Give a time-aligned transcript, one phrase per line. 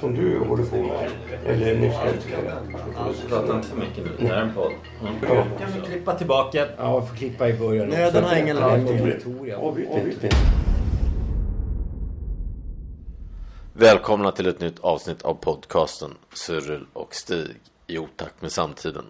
[0.00, 1.10] som du håller på med,
[1.46, 2.56] eller nyss älskade.
[3.28, 4.10] Prata inte för mycket nu.
[4.18, 4.72] Det här är en podd.
[5.00, 5.14] Mm.
[5.22, 5.46] Ja.
[5.58, 6.66] Kan vi klippa tillbaka?
[6.76, 7.88] Ja, jag får klippa i början.
[7.88, 8.78] Nöden har ingen lag.
[8.78, 9.58] Victoria.
[9.58, 9.88] Avbryt
[10.22, 10.36] inte.
[13.72, 19.04] Välkomna till ett nytt avsnitt av podcasten Cyril och Stig i otakt med samtiden.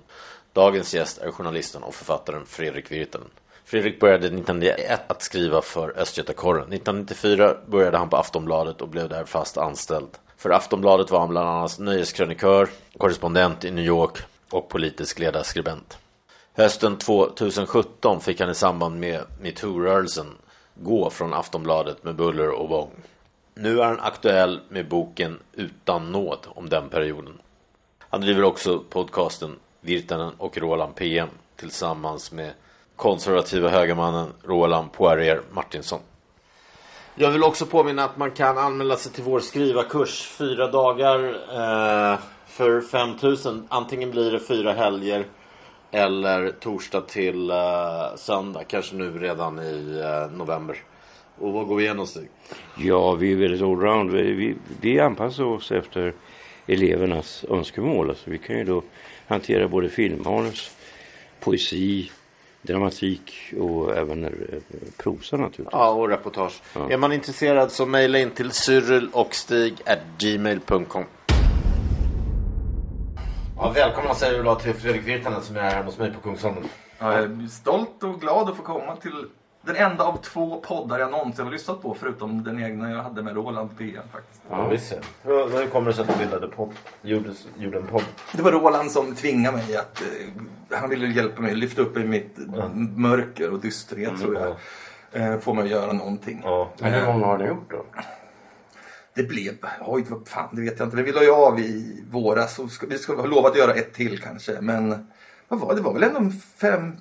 [0.52, 3.28] Dagens gäst är journalisten och författaren Fredrik Virtanen.
[3.64, 6.72] Fredrik började 1991 att skriva för Östgötakorren.
[6.72, 10.08] 1994 började han på Aftonbladet och blev där fast anställd.
[10.36, 14.18] För Aftonbladet var han bland annat nöjeskrönikör, korrespondent i New York
[14.50, 15.98] och politisk ledarskribent.
[16.52, 20.26] Hösten 2017 fick han i samband med metoo-rörelsen
[20.74, 22.90] gå från Aftonbladet med buller och bång.
[23.54, 27.38] Nu är han aktuell med boken Utan nåd om den perioden.
[27.98, 32.52] Han driver också podcasten Virtanen och Roland PM tillsammans med
[32.96, 36.00] konservativa högermannen Roland Poirier Martinsson.
[37.18, 42.18] Jag vill också påminna att man kan anmäla sig till vår skrivarkurs fyra dagar eh,
[42.46, 43.66] för 5000.
[43.68, 45.26] Antingen blir det fyra helger
[45.90, 47.56] eller torsdag till eh,
[48.16, 50.76] söndag, kanske nu redan i eh, november.
[51.38, 52.28] Och vad går vi igenom Stig?
[52.78, 54.10] Ja, vi är väldigt allround.
[54.10, 56.14] Vi, vi, vi anpassar oss efter
[56.66, 58.08] elevernas önskemål.
[58.08, 58.82] Alltså, vi kan ju då
[59.26, 60.76] hantera både filmmanus,
[61.40, 62.10] poesi,
[62.66, 64.30] dramatik och även eh,
[64.96, 65.68] prosa naturligtvis.
[65.72, 66.62] Ja, och reportage.
[66.74, 66.90] Ja.
[66.90, 69.74] Är man intresserad så mejla in till cyril och stig
[70.18, 71.04] gmail.com.
[73.56, 76.64] Ja, välkomna säger vi då till Fredrik Virtanen som är här hos mig på Kungsholmen.
[76.98, 79.24] Ja, jag är stolt och glad att få komma till
[79.66, 83.22] den enda av två poddar jag någonsin har lyssnat på förutom den egna jag hade
[83.22, 84.42] med Roland PM faktiskt.
[84.50, 84.94] Ja, visst.
[85.22, 86.72] Hur, hur kommer det sig att du bildade podd?
[87.02, 88.04] Gjorde, gjorde en podd?
[88.32, 90.00] Det var Roland som tvingade mig att...
[90.00, 90.06] Eh,
[90.70, 92.36] han ville hjälpa mig, lyfta upp i mitt
[92.96, 94.56] mörker och dysterhet tror jag.
[95.12, 96.40] Eh, få mig att göra någonting.
[96.44, 96.72] Ja.
[96.80, 97.84] Men hur många har ni gjort då?
[99.14, 99.52] Det blev...
[99.80, 100.96] Oj, vad fan, det vet jag inte.
[100.96, 102.58] Men vi la ju av i våras.
[102.58, 104.60] Och ska, vi ska ha lovat att göra ett till kanske.
[104.60, 105.06] Men
[105.48, 105.80] vad var det?
[105.80, 106.92] Var väl ändå fem,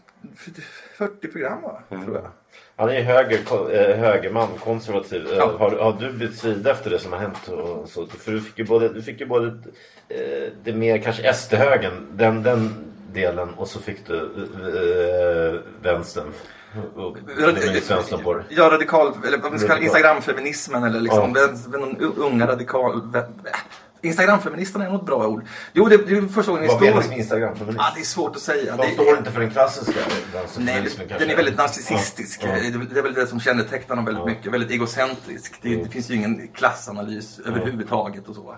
[0.98, 1.80] 40 program va?
[1.90, 2.28] Tror jag.
[2.76, 3.40] Han är höger,
[3.72, 5.28] eh, högerman, konservativ.
[5.28, 5.56] Eh, Ja.
[5.60, 7.48] Har, har du bytt sida efter det som har hänt?
[7.48, 8.08] Och så?
[8.08, 9.48] För du fick ju både, du fick ju både
[10.10, 12.85] eh, det mer kanske SD-högen, den, den
[13.16, 16.28] delen och så fick du eh, vänstern.
[16.96, 17.18] Och
[17.90, 18.44] vänstern på det.
[18.50, 19.82] Ja, radikal, eller vad man ska kalla.
[19.82, 23.02] Instagramfeminismen eller liksom vän- någon unga radikal...
[23.02, 23.34] vä-
[24.02, 25.44] Instagramfeministerna är nog ett bra ord.
[25.74, 27.20] Jo, det, det är första gången Vad menas med historien.
[27.50, 27.78] Instagram-feminism?
[27.80, 28.76] Ja, det är svårt att säga.
[28.78, 31.26] De Det står inte för den klassiska Nej, vänsterfeminismen kanske?
[31.26, 32.42] den är väldigt narcissistisk.
[32.44, 32.48] Ja.
[32.52, 34.30] Det, är, det är väl det som kännetecknar dem väldigt Ja.
[34.30, 34.54] mycket.
[34.54, 35.60] Väldigt egocentrisk.
[35.62, 35.84] Det, Mm.
[35.84, 38.56] det finns ju ingen klassanalys överhuvudtaget och så.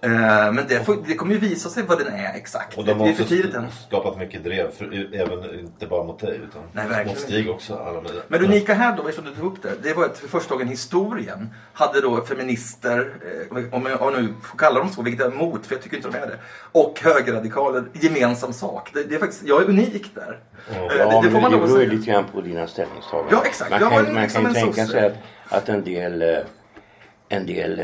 [0.00, 0.10] Eh,
[0.52, 2.78] men det, får, det kommer ju visa sig vad den är exakt.
[2.78, 3.24] Och det de har också
[3.88, 7.74] skapat mycket drev, för, även inte bara mot dig utan Nej, mot Stig också.
[7.76, 8.10] Alla med.
[8.28, 10.54] Men det unika här då, eftersom du tog upp det, det var att för första
[10.54, 12.98] gången historien hade då feminister,
[13.50, 15.74] eh, om jag om jag nu får kalla dem så, vilket jag är emot, för
[15.74, 16.38] jag tycker inte de är det,
[16.72, 18.90] och högerradikaler gemensam sak.
[18.94, 20.40] Det, det är faktiskt, jag är unik där.
[20.70, 23.38] Eh, Ja, det, det får man det beror ju lite grann på dina ställningstaganden.
[23.38, 23.70] Ja, exakt.
[23.70, 25.16] Man kan, man liksom kan tänka sig att,
[25.48, 26.44] att en del,
[27.28, 27.82] en del,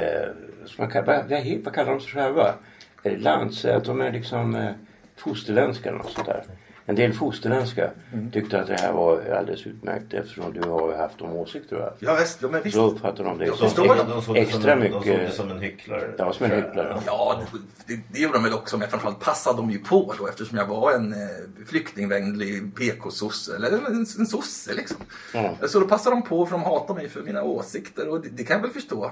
[0.78, 2.54] man kallar, vad, vad, vad kallar de sig själva?
[3.02, 4.72] Är det lands, att de är liksom eh,
[5.16, 6.44] fosterländska eller något sånt där.
[6.86, 8.30] En del fosterländska Mm.
[8.30, 11.88] tyckte att det här var alldeles utmärkt eftersom du har haft de åsikter du har
[11.90, 12.02] haft.
[12.02, 12.76] Ja, visst, ja, men visst.
[12.76, 14.04] Så uppfattar de dig Jag som det.
[14.08, 15.34] De såg extra som en, De såg det mycket.
[15.34, 16.14] som en hycklare.
[16.18, 17.00] Ja, som en hycklare.
[17.06, 17.40] Ja,
[17.86, 20.66] det, det, gjorde de väl också, men framförallt passade de ju på då eftersom jag
[20.66, 21.18] var en eh,
[21.66, 24.96] flyktingvänlig PK-sosse, eller en, en sosse liksom.
[25.34, 25.54] Ja.
[25.68, 28.44] Så då passade de på för de hatar mig för mina åsikter och det, det
[28.44, 29.10] kan jag väl förstå.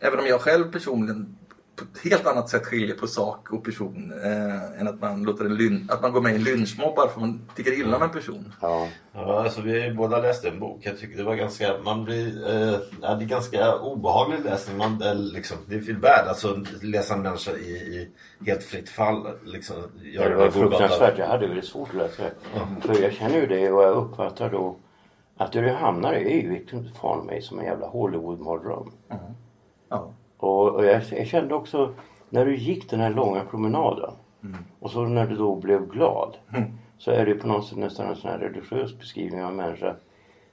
[0.00, 1.36] Även om jag själv personligen
[1.76, 5.44] på ett helt annat sätt skiljer på sak och person eh, än att man, låter
[5.44, 7.96] en lyn, att man går med i en lynchmobb bara för att man tycker illa
[7.96, 8.52] om en person.
[8.60, 8.88] Ja.
[9.12, 10.78] Ja, alltså vi har ju båda läst en bok.
[10.82, 14.78] Jag tycker det var ganska, man blir, eh, ja, det är ganska obehaglig läsning.
[14.78, 16.26] Man, eh, liksom, det är fel värld.
[16.28, 18.10] Alltså läsa en människa i, i
[18.46, 19.26] helt fritt fall.
[19.44, 21.18] Liksom, Ja, det var fruktansvärt.
[21.18, 22.32] Jag hade väldigt svårt att läsa det.
[22.80, 24.76] För jag känner ju det och jag uppfattar då
[25.36, 28.92] att det du hamnar i är ju fan mig som en jävla Hollywood-mardröm.
[29.88, 30.12] Ja.
[30.42, 31.94] Och, och jag, jag kände också
[32.28, 34.12] när du gick den här långa promenaden
[34.80, 36.36] och så när du då blev glad
[36.98, 39.96] så är det på något sätt nästan en sån här religiös beskrivning av en människa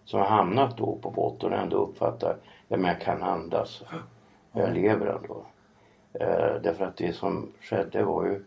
[0.06, 2.38] som har hamnat då på botten och ändå uppfattar
[2.70, 3.84] att jag kan andas.
[4.52, 5.46] Jag lever ändå.
[6.14, 8.44] Eh, därför att det som skedde var ju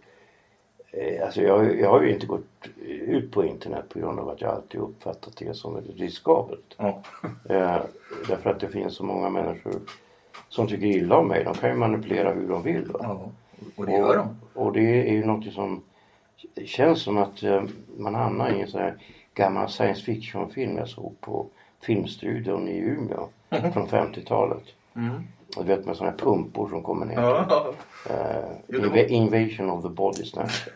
[0.91, 4.41] eh, Alltså jag, jag har ju inte gått ut på internet på grund av att
[4.41, 6.75] jag alltid uppfattat det som riskabelt.
[6.77, 7.03] Ja.
[7.49, 7.81] Eh,
[8.29, 9.73] därför att det finns så många människor
[10.53, 11.45] som tycker illa om mig.
[11.45, 12.89] De kan ju manipulera hur de vill.
[13.01, 13.31] Ja.
[13.77, 14.37] Och det gör de.
[14.55, 15.83] Och det är ju något som
[16.67, 17.63] känns som att eh,
[17.97, 18.95] man hamnar i en sån här
[19.35, 21.47] gammal science fiction film jag såg på
[21.83, 23.29] Filmstudion i Umeå
[23.73, 24.63] från 50-talet.
[25.57, 27.21] Du vet med såna här pumpor som kommer ner.
[27.23, 27.75] Ja.
[28.11, 30.69] Eh, var- inv- Invasion of the Body Snatchers.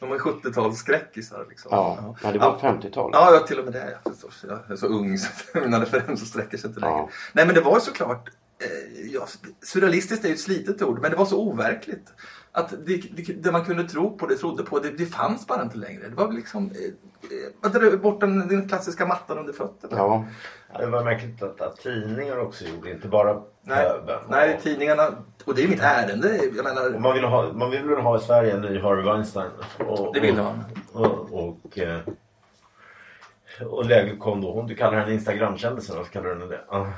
[0.00, 1.68] De är 70-talsskräckisar liksom.
[1.74, 3.10] Ja, ja, det var 50-talet.
[3.20, 3.98] Ja, ja, till och med det.
[4.04, 4.44] Jag, förstås.
[4.48, 6.94] jag är så ung så mina referenser sträcker sig inte längre.
[6.96, 7.08] Ja.
[7.32, 8.28] Nej, men det var såklart...
[8.58, 9.26] Eh, ja,
[9.62, 12.12] surrealistiskt är ju ett slitet ord, men det var så overkligt.
[12.52, 15.62] Att det, det, det man kunde tro på, det trodde på, det, det fanns bara
[15.62, 16.08] inte längre.
[16.08, 16.70] Det var liksom...
[16.70, 19.96] Eh, eh, man drar bort den, den klassiska mattan under fötterna.
[19.96, 20.24] Ja,
[20.72, 24.20] Ja, Det var märkligt att, att tidningar också gjorde, inte bara Nej, pöbeln.
[24.28, 25.02] nej, tidningarna...
[25.44, 26.40] Och det är mitt ärende.
[26.56, 26.94] Jag menar...
[26.94, 29.50] Och man, vill ha, man vill väl ha i Sverige en ny Harvey Weinstein.
[29.78, 30.64] Och, Det vill man.
[30.92, 31.98] Och, och, eh,
[33.66, 34.52] och läget kom då.
[34.52, 36.60] Hon, du kallar henne Instagramkändisen, vad kallar du det?
[36.70, 36.92] Ja,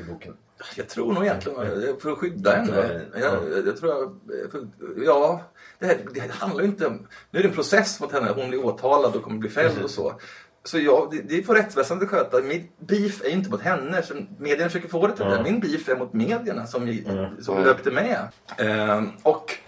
[0.00, 0.36] i boken.
[0.76, 1.56] Jag tror nog egentligen
[2.00, 3.00] för att skydda henne.
[3.14, 3.20] Ja.
[3.20, 4.66] Jag, jag tror jag, för,
[5.04, 5.42] ja,
[5.78, 7.06] det, här, det här handlar ju inte om...
[7.30, 8.32] Nu är det en process mot henne.
[8.36, 10.20] Hon blir åtalad och kommer bli fälld och så.
[10.64, 12.42] Så ja, det, det får rättsväsendet sköta.
[12.42, 14.02] Mitt beef är inte mot henne.
[14.02, 15.42] Som medierna försöker få det till det.
[15.42, 16.98] Min beef är mot medierna som,
[17.40, 18.28] som löpte med.
[18.58, 19.58] Ehm, och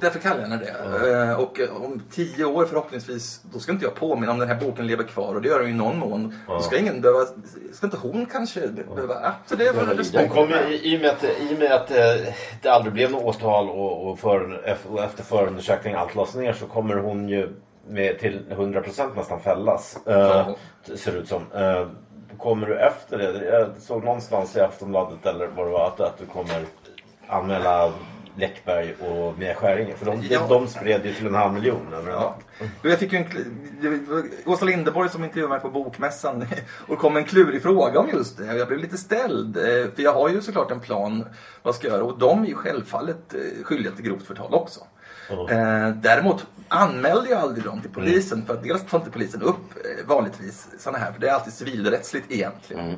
[0.00, 1.12] därför kallar jag henne det.
[1.12, 4.60] Ehm, och eh, om tio år förhoppningsvis, då ska inte jag påminna om den här
[4.60, 5.34] boken lever kvar.
[5.34, 6.34] Och det gör den ju i någon mån.
[6.46, 7.24] Då ska ingen behöva...
[7.72, 9.14] Ska inte hon kanske behöva...
[9.22, 10.34] Ja, så det var Behöva respekt.
[10.70, 13.68] I, i och med att, i och med att eh, det aldrig blev något åtal
[13.68, 14.60] och, och, för,
[14.90, 17.48] och efter förundersökning allt lades ner så kommer hon ju
[17.88, 19.98] med till 100% nästan fällas.
[20.04, 20.56] Ja.
[20.96, 21.42] Ser det ut som.
[22.38, 23.44] Kommer du efter det?
[23.44, 26.64] Jag såg någonstans i Aftonbladet eller vad det var att, att du kommer
[27.28, 27.92] anmäla
[28.38, 29.96] Läckberg och Mia Skäringer.
[29.96, 30.46] För de, Ja.
[30.48, 31.86] de spred ju till en halv miljon.
[32.06, 32.36] Ja.
[32.82, 33.26] Jag fick ju en,
[34.46, 36.46] Åsa Linderborg som intervjuade mig på Bokmässan
[36.86, 38.56] och kom med en klurig fråga om just det.
[38.56, 39.56] Jag blev lite ställd.
[39.56, 39.62] eh,
[39.94, 41.28] För jag har ju såklart en plan vad
[41.62, 44.80] jag ska göra och de är ju självfallet eh, skyldiga till grovt förtal också.
[45.50, 49.56] Eh, däremot anmälde jag aldrig dem till polisen för att dels tar inte polisen upp
[50.06, 52.90] vanligtvis sådana här för det är alltid civilrättsligt egentligen.
[52.90, 52.96] Eh,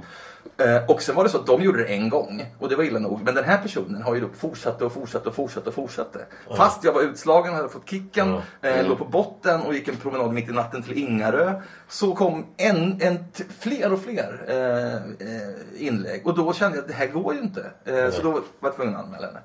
[0.89, 2.99] och sen var det så att de gjorde det en gång och det var illa
[2.99, 3.23] nog.
[3.25, 6.27] Men den här personen har ju då fortsatt och fortsatt och fortsatt och fortsatte.
[6.57, 10.33] Fast jag var utslagen, hade fått kicken, eh, låg på botten och gick en promenad
[10.33, 11.61] mitt i natten till Ingarö.
[11.89, 13.25] Så kom en, en
[13.61, 17.41] fler och fler eh, eh, inlägg och då kände jag att det här går ju
[17.41, 17.71] inte.
[17.85, 19.41] Eh, så då var jag tvungen att anmäla henne.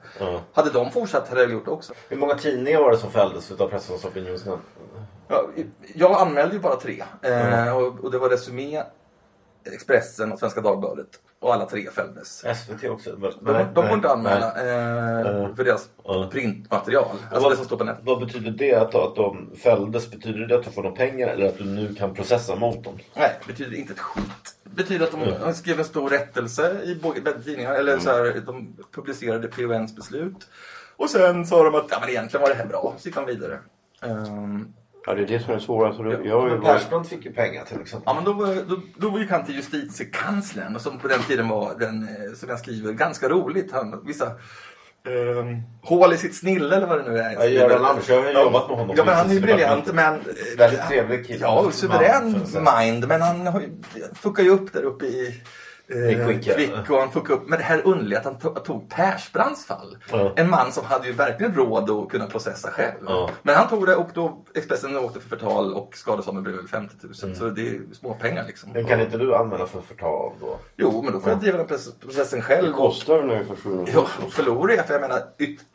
[0.54, 1.94] Hade de fortsatt hade jag gjort det också.
[2.10, 4.62] Hur många tidningar var det som fälldes av Pressens opinionsnämnd?
[5.28, 5.46] Ja,
[5.96, 7.04] jag anmälde ju bara tre.
[7.22, 8.84] Eh, och, och det var Resumé,
[9.74, 11.08] Expressen och Svenska Dagbladet.
[11.40, 12.46] Och alla tre fälldes.
[12.56, 13.16] SVT också?
[13.16, 15.90] De, de får inte anmäla eh, för deras
[16.32, 17.06] printmaterial.
[17.06, 18.04] Alltså vad, det som står på nätet.
[18.06, 20.12] vad betyder det att, att de fälldes?
[20.12, 23.00] Betyder det att du får några pengar eller att du nu kan processa mot dem?
[23.14, 24.56] Nej, det betyder inte ett skit.
[24.64, 27.74] Det betyder att de de skrev en stor rättelse i bägge tidningar.
[27.74, 30.48] Eller så här, de publicerade PONs beslut.
[30.98, 32.96] Och sen sa de att ja, men egentligen var det här bra.
[32.98, 33.60] Så gick de vidare.
[34.02, 34.74] Ehm,
[35.06, 35.88] ja det är det som är svårt.
[35.88, 36.64] Alltså, jag har ju Men varit...
[36.64, 38.04] Persbrandt fick ju pengar till exempel.
[38.06, 41.48] Ja, men då, var- då, då gick han till justitiekanslern och som på den tiden
[41.48, 43.72] var den, eh, som jag skriver, ganska roligt.
[43.72, 47.32] Han, vissa ehm, hål i sitt snille eller vad det nu är.
[47.34, 49.94] Ja, Göran Andersson, jag har ju jobbat med honom Ja, men han är ju briljant.
[49.94, 50.22] Men, eh,
[50.58, 51.40] Väldigt trevlig kille.
[51.42, 53.08] Ja, suverän Man, mind.
[53.08, 53.70] Men han har ju,
[54.14, 55.42] fuckar ju upp där uppe i
[56.56, 57.48] Quick och han fuckade upp.
[57.50, 59.98] Men det här underliga att han to- tog Persbrandts fall.
[60.12, 60.34] Ja.
[60.36, 62.96] En man som hade ju verkligen råd att kunna processa själv.
[63.08, 63.30] Ja.
[63.44, 66.96] Men han tog det och då Expressen åkte för förtal och skadeståndet blev väl 50
[67.02, 67.14] 000.
[67.24, 67.36] Mm.
[67.36, 68.72] Så det är små pengar liksom.
[68.74, 70.60] Men kan inte du anmäla för förtal då?
[70.78, 72.68] Jo, men då får jag driva den processen- själv.
[72.68, 75.22] Det kostar nu för 700 Ja, och förlorar jag, för jag menar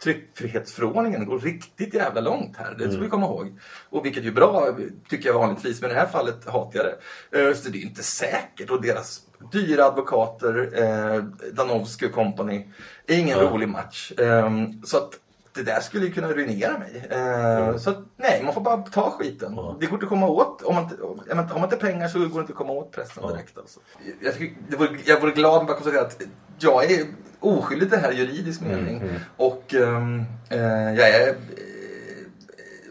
[0.03, 2.75] tryckfrihetsförordningen går riktigt jävla långt här.
[2.79, 3.59] Det ska vi komma ihåg.
[3.91, 4.77] Och vilket är bra,
[5.09, 6.87] tycker jag vanligtvis, men i det här fallet hatar jag
[7.31, 7.49] det.
[7.49, 8.71] Eh, Så det är inte säkert.
[8.71, 9.21] Och deras
[9.53, 12.69] dyra advokater, eh, Danowski och company,
[13.07, 14.13] är ingen rolig match.
[14.19, 14.51] Eh,
[14.85, 15.11] Så att
[15.53, 17.07] det där skulle ju kunna ruinera mig.
[17.11, 19.57] Eh, Så att, nej, man får bara ta skiten.
[19.81, 20.63] Det går inte att komma åt.
[20.63, 22.73] Om man, inte, om man, har man inte pengar så går det inte att komma
[22.73, 23.59] åt pressen direkt.
[23.59, 23.81] Alltså.
[24.21, 26.23] Jag, tycker, det vore, jag vore glad om jag konstatera att
[26.59, 27.07] jag är
[27.41, 29.11] oskyldig i det här i juridisk mening.
[29.37, 30.59] Och ehm, eh,
[30.95, 31.29] jag är...
[31.29, 31.35] eh,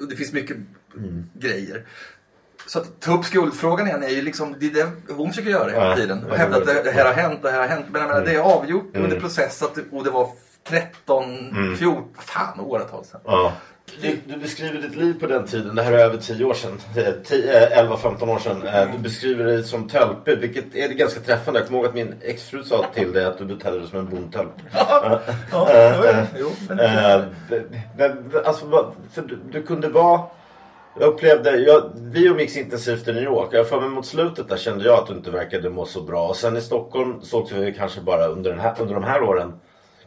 [0.01, 0.58] och det finns mycket
[1.34, 1.86] grejer.
[2.67, 5.72] Så att ta upp skuldfrågan igen är ju liksom, det är det hon försöker göra
[5.72, 6.19] hela Ja, tiden.
[6.27, 7.86] ja, Och hävda att det- här har hänt, det här har hänt.
[7.91, 10.29] Men jag menar, det är avgjort under process att det, och det var
[10.67, 13.22] 13, 14, fan åratal sedan.
[13.25, 13.53] Ja.
[14.01, 16.79] Du, du beskriver ditt liv på den tiden, det här är över 10 år sedan,
[16.96, 18.67] 11-15 år sedan.
[18.67, 21.60] Eh, Du beskriver dig som tölpig, vilket är ganska träffande.
[21.60, 24.10] Jag kommer ihåg att min exfru sa till dig att du betedde dig som en
[24.10, 24.50] bondtölp.
[24.74, 25.19] Ja,
[25.53, 26.05] jo,
[26.39, 30.22] jo, men, Eh, alltså, för du, du kunde vara...
[31.00, 33.50] Jag upplevde, jag, vi umgicks intensivt i New York.
[33.51, 36.27] Jag för mig mot slutet där kände jag att du inte verkade må så bra.
[36.27, 39.53] Och sen i Stockholm sågs vi kanske bara under, den här, under de här åren.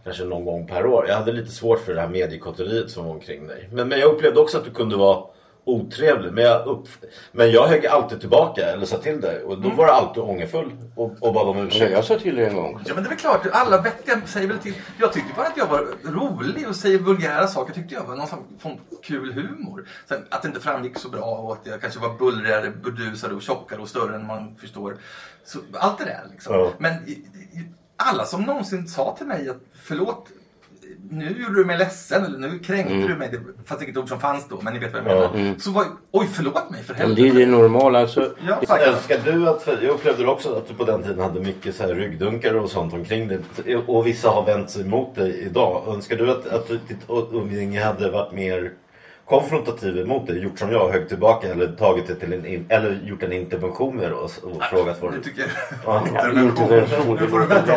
[0.04, 1.06] Kanske någon gång per år.
[1.08, 3.68] Jag hade lite svårt för det här mediekotteriet som var omkring dig.
[3.72, 5.24] Men, men jag upplevde också att du kunde vara
[5.64, 6.32] otrevlig.
[6.32, 6.88] Men jag, upp,
[7.32, 9.42] men jag högg alltid tillbaka eller sa till dig.
[9.42, 11.92] Och då var du alltid ångerfull och, och bad om ursäkt.
[11.92, 12.80] jag sa till dig en gång.
[12.86, 14.74] Ja men det är väl klart, alla vettiga säger väl till.
[15.00, 17.74] Jag tyckte bara att jag var rolig och säger vulgära saker.
[17.74, 18.26] Tyckte jag var någon
[18.62, 19.88] sån kul humor.
[20.08, 23.42] Sen att det inte framgick så bra och att jag kanske var bullrigare, burdusare och
[23.42, 24.96] tjockare och större än man förstår.
[25.44, 26.54] Så, allt det där liksom.
[26.54, 26.70] Ja.
[26.78, 30.26] Men i- i- alla som någonsin sa till mig att förlåt,
[31.12, 33.28] nu gjorde du mig ledsen eller nu kränkte du mig.
[33.32, 35.54] Det fanns inget ord som fanns då, men ni vet vad jag menar.
[35.58, 37.46] Så var, oj förlåt mig för Men det är helvete.
[37.50, 38.00] det normala.
[38.00, 38.78] Alltså, Ja.
[38.78, 41.94] Önskar du att, jag upplevde också att du på den tiden hade mycket så här
[41.94, 43.38] ryggdunkar och sånt omkring dig.
[43.86, 45.84] Och vissa har vänt sig mot dig idag.
[45.88, 46.98] Önskar du att, att ditt
[47.32, 48.72] umgänge hade varit mer
[49.32, 50.38] konfrontativ emot dig?
[50.42, 53.96] Gjort som jag, högg tillbaka eller tagit det till en, in, eller gjort en intervention
[53.96, 55.22] med det och, och frågat vad du...
[55.22, 55.52] tycker
[55.86, 56.04] Ja.
[56.06, 57.16] Intervention.
[57.20, 57.76] Nu får du väl ta,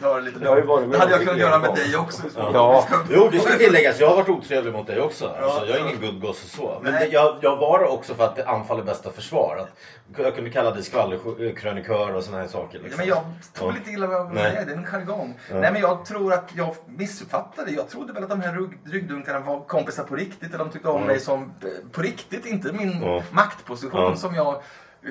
[0.00, 2.22] ta det lite Jag har Det hade jag kunnat göra med dig också.
[2.36, 2.84] Ja.
[3.10, 4.00] Jo, det ska tilläggas.
[4.00, 5.28] Jag har varit otrevlig mot dig också.
[5.42, 6.80] Alltså, jag är ingen good gosse så.
[6.82, 7.08] Men det, Nej.
[7.12, 9.56] jag, jag var det också för att det anfall är bästa försvar.
[9.56, 9.68] Att,
[10.16, 12.78] jag kunde kalla dig skvallerkrönikör och såna här saker.
[12.78, 12.98] Ja, Liksom.
[12.98, 13.22] men jag
[13.54, 13.78] tror Ja.
[13.78, 14.50] lite illa vad jag Nej.
[14.52, 15.38] säger, det är en jargong.
[15.50, 17.70] Nej men jag tror att jag missuppfattade.
[17.70, 20.48] Jag trodde väl att de här rygg, ryggdunkarna var kompisar på riktigt.
[20.54, 23.22] Eller de tyckte om mig som eh, på riktigt, inte min Ja.
[23.32, 24.16] maktposition Ja.
[24.16, 24.62] som jag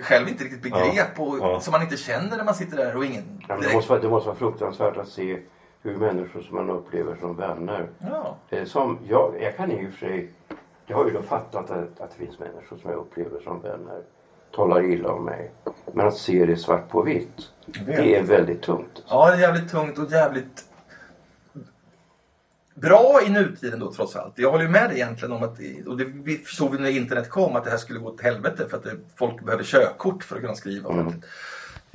[0.03, 1.59] själv inte riktigt begrep och Ja.
[1.59, 3.75] som man inte känner när man sitter där och ingen Ja, men det, direkt...
[3.75, 5.39] måste vara, det måste vara fruktansvärt att se
[5.81, 7.89] hur människor som man upplever som vänner.
[7.99, 8.37] Ja.
[8.65, 10.29] Som jag, jag kan i och för sig,
[10.85, 14.01] jag har ju då fattat att, att det finns människor som jag upplever som vänner
[14.55, 15.51] talar illa om mig.
[15.93, 17.49] Men att se det svart på vitt,
[17.85, 19.03] det är väldigt tungt.
[19.07, 20.65] ja, det är jävligt tungt och jävligt
[22.73, 24.33] bra i nutiden då trots allt.
[24.35, 27.29] Jag håller ju med dig egentligen om att, och det vi förstod vi när internet
[27.29, 30.35] kom, att det här skulle gå åt helvete för att det, folk behöver körkort för
[30.35, 31.25] att kunna skriva ordentligt.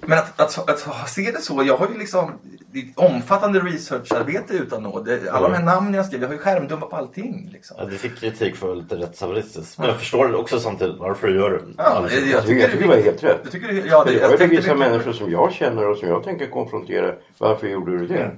[0.02, 2.30] Men att, att, att, se det så, jag har ju liksom
[2.72, 5.04] det omfattande researcharbete utan nåd.
[5.04, 7.48] Det- Alla de här namnen jag skrev, jag har ju skärmdumpat på allting.
[7.52, 7.76] Liksom.
[7.80, 9.78] Ja, du fick kritik för att vara lite rättshaveristisk.
[9.78, 11.60] Men jag förstår också samtidigt varför du gör det.
[11.78, 13.40] Ja, Alltså, jag, Jag tycker, jag tycker det var helt rätt.
[13.42, 15.96] Jag tycker, det- ja, det, jag jag det tänkte vissa människor som jag känner och
[15.96, 17.14] som jag tänker konfrontera.
[17.38, 18.30] Varför gjorde du det?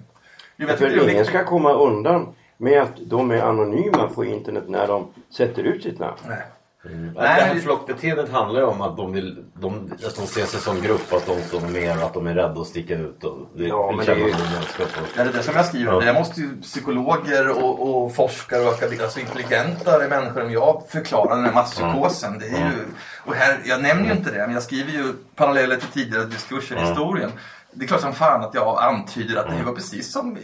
[0.56, 4.64] Jo, jag det För ingen ska komma undan med att de är anonyma på internet
[4.68, 6.16] när de sätter ut sitt namn.
[6.28, 6.38] Nej.
[6.84, 7.04] Mm.
[7.04, 10.60] Nej, det här flockbeteendet handlar ju om att de, vill, de, att de ser sig
[10.60, 13.24] som grupp, att de står och att de är rädda att sticka ut.
[13.24, 14.34] Och det, Ja, men det är ju-
[15.14, 15.92] det är det som jag skriver.
[15.92, 16.00] Ja.
[16.00, 21.36] Det måste ju psykologer och, och forskare och akademiker, alltså intelligentare människor än jag förklara
[21.36, 22.38] den här masspsykosen.
[22.38, 22.84] Det är ju,
[23.24, 26.76] och här, jag nämner ju inte det, men jag skriver ju paralleller till tidigare diskurser
[26.76, 27.30] i historien.
[27.74, 30.40] Det är klart som fan att jag antyder att det här var precis som i,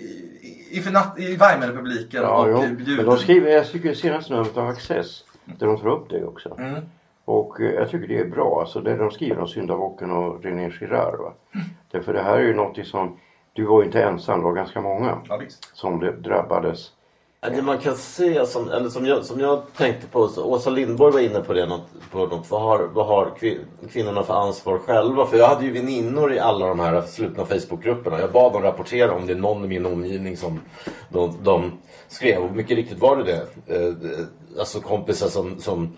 [0.71, 0.79] i,
[1.17, 2.77] i, Weimarrepubliken Ja, och jo.
[2.97, 5.25] Men de skriver, jag tycker senaste numret av Access,
[5.59, 6.57] där de tar upp det också.
[6.59, 6.81] Mm.
[7.25, 8.61] Och eh, jag tycker det är bra.
[8.61, 11.19] Alltså det de skriver om syndabocken och René Girard.
[11.21, 11.33] Va?
[11.91, 13.17] Därför det här är ju något som,
[13.53, 15.77] du var ju inte ensam, det var ganska många Ja, visst.
[15.77, 16.93] som drabbades.
[17.41, 21.13] Det man kan se, som, eller som, jag, som jag tänkte på, så Åsa Lindborg
[21.13, 23.59] var inne på det, något, på något, vad har, vad har kvin,
[23.93, 25.27] kvinnorna för ansvar själva?
[25.27, 28.21] För jag hade ju väninnor i alla de här slutna Facebookgrupperna.
[28.21, 30.61] Jag bad dem rapportera om det är någon i min omgivning som
[31.09, 31.73] de, de
[32.09, 32.43] skrev.
[32.43, 33.77] Och mycket riktigt var det det.
[33.77, 33.95] Eh,
[34.59, 35.97] alltså kompisar som, som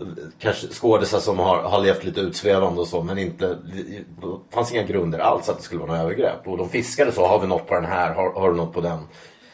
[0.00, 0.06] eh,
[0.38, 4.04] kanske skådisar som har, har levt lite utsvävande och så men inte, det
[4.54, 6.40] fanns inga grunder alls att det skulle vara några övergrepp.
[6.48, 8.80] Och de fiskade så, har vi något på den här, har, har du något på
[8.80, 8.98] den?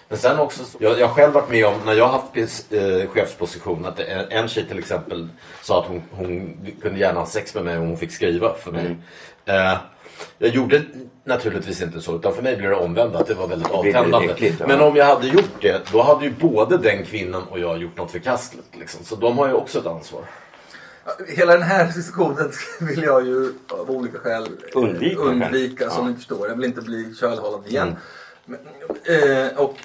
[0.09, 2.73] Men sen också, så- jag, jag har själv varit med om när jag har haft
[2.73, 5.29] eh, chefsposition att en, en tjej till exempel
[5.63, 8.73] sa att hon, hon kunde gärna ha sex med mig om hon fick skriva för
[8.73, 8.97] mig.
[9.45, 9.77] Eh,
[10.39, 10.83] jag gjorde
[11.25, 14.33] naturligtvis inte så utan för mig blev det omvända, att det var väldigt avtändande.
[14.33, 14.67] äckligt, ja.
[14.67, 17.97] Men om jag hade gjort det, då hade ju både den kvinnan och jag gjort
[17.97, 18.77] något förkastligt.
[18.79, 19.05] Liksom.
[19.05, 20.23] Så de har ju också ett ansvar.
[21.37, 26.11] Hela den här diskussionen vill jag ju av olika skäl Undvika, undvika som Ja.
[26.11, 26.49] ni förstår.
[26.49, 27.89] Jag vill inte bli kölhållad igen.
[27.89, 27.99] Mm.
[28.45, 29.77] Men, eh, och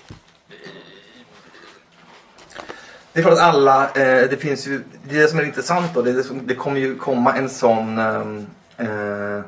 [3.14, 5.94] det är klart att alla, eh, det finns ju, det är det som är intressant
[5.94, 9.44] då, det, är det, som, det kommer ju komma en sån ehm, eh,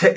[0.00, 0.14] te,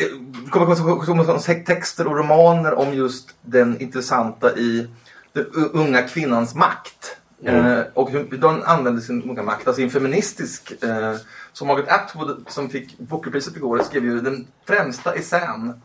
[0.50, 4.88] kommer texter och romaner om just den intressanta i
[5.34, 7.18] den unga kvinnans makt.
[7.44, 11.16] Eh, och hur de använder sin unga makt, alltså en feministisk eh,
[11.54, 15.82] som Margaret Atwood som fick Bookerpriset igår skrev ju den främsta essän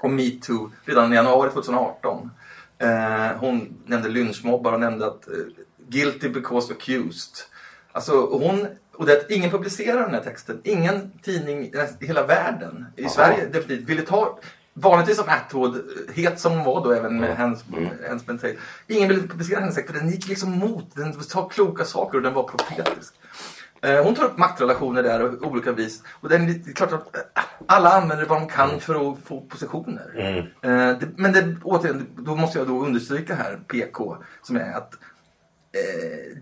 [0.00, 2.30] om metoo redan i januari 2018.
[2.78, 5.34] Eh, hon nämnde lynchmobbar och nämnde att eh,
[5.88, 7.34] guilty because accused.
[7.92, 8.66] Alltså hon,
[8.98, 10.60] och det att ingen publicerar den här texten.
[10.64, 11.72] Ingen tidning i
[12.06, 14.38] hela världen, i Sverige definitivt, ville ta
[14.80, 17.64] Vanligtvis som Atwood, eh, het som hon var då även med hennes,
[18.08, 18.50] hennes mental.
[18.86, 22.22] Ingen ville publicera hennes text för den gick liksom mot, den sa kloka saker och
[22.22, 23.14] den var profetisk.
[23.82, 26.02] Eh, Hon tar upp maktrelationer där och olika vis.
[26.20, 27.22] Och det är klart att eh,
[27.66, 30.12] alla använder vad de kan för att få positioner.
[30.62, 34.94] Eh, det- Men det, återigen, då måste jag då understryka här, PK, som är att
[34.94, 34.98] eh,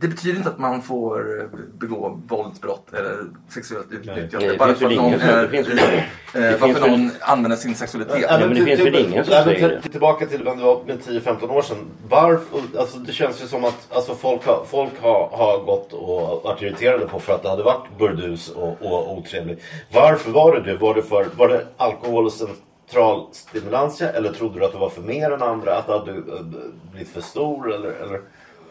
[0.00, 1.46] det betyder inte att man får eh,
[1.78, 3.16] begå våldsbrott eller
[3.48, 4.48] sexuellt utnyttjande.
[4.52, 8.26] Det bara för att någon, är, det finns eh, det någon använder sin sexualitet.
[8.30, 10.98] Ja, men det finns väl ingen som säger till- Tillbaka till vem det var med
[10.98, 11.76] 10-15 år sedan.
[12.08, 16.42] Varför, alltså det känns ju som att alltså folk, har, folk har, har gått och
[16.44, 19.62] varit irriterade på för att det hade varit burdus och, och otrevligt.
[19.92, 20.78] Varför var det det?
[20.78, 25.02] Var det, för, var det alkohol och centralstimulantia eller trodde du att det var för
[25.02, 25.76] mer än andra?
[25.76, 26.44] Att du hade eh,
[26.92, 27.90] blivit för stor eller?
[27.90, 28.20] eller?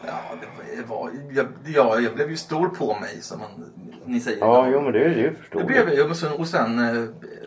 [0.06, 0.20] Ja,
[0.76, 3.50] det var, jag, ja, jag blev ju stor på mig som man,
[4.04, 4.38] ni säger.
[4.38, 6.10] Ja, jo men det, det förstår Det blev jag.
[6.10, 7.04] Och sen, och sen eh,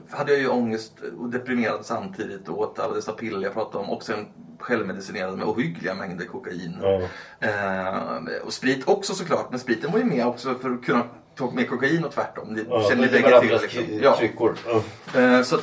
[0.10, 3.90] hade jag ju ångest och deprimerad samtidigt och åt alla dessa piller jag pratade om.
[3.90, 4.28] Och sen
[4.60, 6.78] självmedicinerade med ohyggliga mängder kokain.
[7.40, 9.48] Eh, och sprit också såklart.
[9.50, 11.04] Men spriten var ju med också för att kunna
[11.40, 12.56] ta med kokain och tvärtom.
[12.56, 13.50] Det Ja, känner är bägge till.
[13.62, 13.84] Liksom.
[14.02, 14.16] Ja.
[14.20, 14.56] kryckor.
[14.68, 15.20] Ja.
[15.22, 15.58] Eh, Så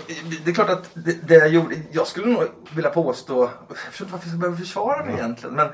[0.45, 2.42] det- är klart att det, det jag gjorde, jag skulle nog
[2.75, 5.68] vilja påstå, jag förstår inte varför jag ska behöva försvara mig egentligen, men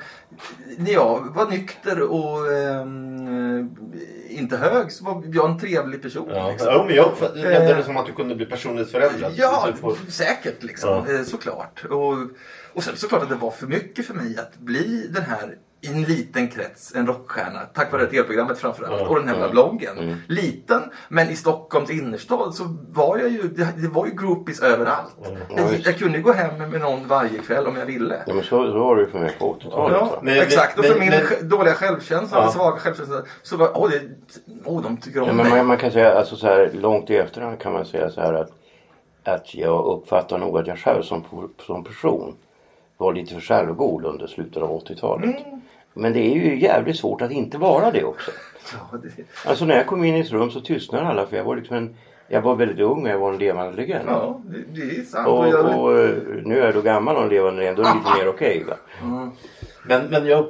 [0.78, 3.70] när jag var nykter och ehm,
[4.28, 6.28] inte hög så var jag en trevlig person.
[6.34, 6.68] Ja, liksom.
[6.72, 9.32] ja, men jag upplevde det Eh, som att du kunde bli personligt förändrad.
[9.36, 11.04] Ja, på- säkert liksom.
[11.08, 11.24] Ja.
[11.24, 11.84] Såklart.
[11.90, 12.14] Och,
[12.72, 15.88] och sen såklart att det var för mycket för mig att bli den här i
[15.88, 19.48] en liten krets, en rockstjärna, tack vare tv-programmet framförallt, Ja, och den här ja.
[19.48, 20.16] bloggen.
[20.28, 25.16] Liten, men i Stockholms innerstad så var jag ju, det, det var ju groupies överallt.
[25.56, 28.22] Jag, jag kunde gå hem med någon varje kväll om jag ville.
[28.26, 29.96] Ja, men så, så var det ju för mig på 80-talet.
[30.00, 30.18] Ja?
[30.22, 30.78] Men- exakt.
[30.78, 32.50] Och för men- min men- dåliga självkänsla, Ja.
[32.52, 34.00] svaga självkänsla, så var åh, det,
[34.64, 35.56] åh de tycker om Ja, men mig.
[35.58, 38.32] man, man kan säga, alltså så här, långt i efterhand kan man säga så här
[38.34, 38.50] att,
[39.24, 41.24] att jag uppfattar nog att jag själv som,
[41.66, 42.36] som person
[42.96, 45.36] var lite för självgod under slutet av 80-talet.
[45.94, 48.30] Men det är ju jävligt svårt att inte vara det också.
[49.46, 51.76] Alltså när jag kom in i ett rum så tystnade alla för jag var liksom
[51.76, 51.96] en,
[52.28, 54.04] jag var väldigt ung och jag var en levande legend.
[54.08, 55.28] ja, det, det är sant.
[55.28, 57.82] Och, Och jag, och eh, nu är jag då gammal och en levande legend, då
[57.82, 58.74] är det lite mer okej va.
[59.84, 60.46] Men, men, jag,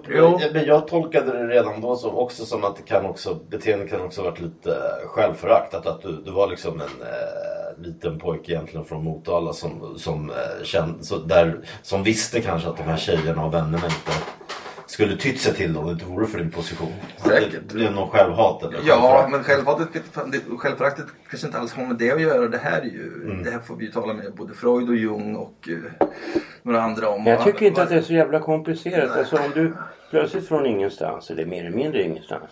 [0.52, 4.00] men jag tolkade det redan då som, också som att det kan också, beteendet kan
[4.00, 5.74] också ha varit lite eh, självförakt.
[5.74, 10.31] Att, att du, du var liksom en eh, liten pojke egentligen från Motala som, som,
[10.31, 14.12] eh, kände, så där, som visste kanske att de här tjejerna och vännerna inte
[14.92, 16.92] skulle tytt sig till om det inte vore för din position.
[17.16, 17.61] Säkert.
[17.68, 19.88] Det blev någon självhat eller Ja, men självhatet,
[20.59, 22.48] självföraktet kanske inte alls har med det att göra.
[22.48, 23.42] Det här är ju, Mm.
[23.42, 26.07] det här får vi ju tala med både Freud och Jung och eh,
[26.62, 27.26] några andra om.
[27.26, 29.11] Jag tycker inte att det är så jävla komplicerat.
[29.18, 29.74] Alltså om du
[30.11, 32.50] plötsligt från ingenstans, eller mer eller mindre ingenstans,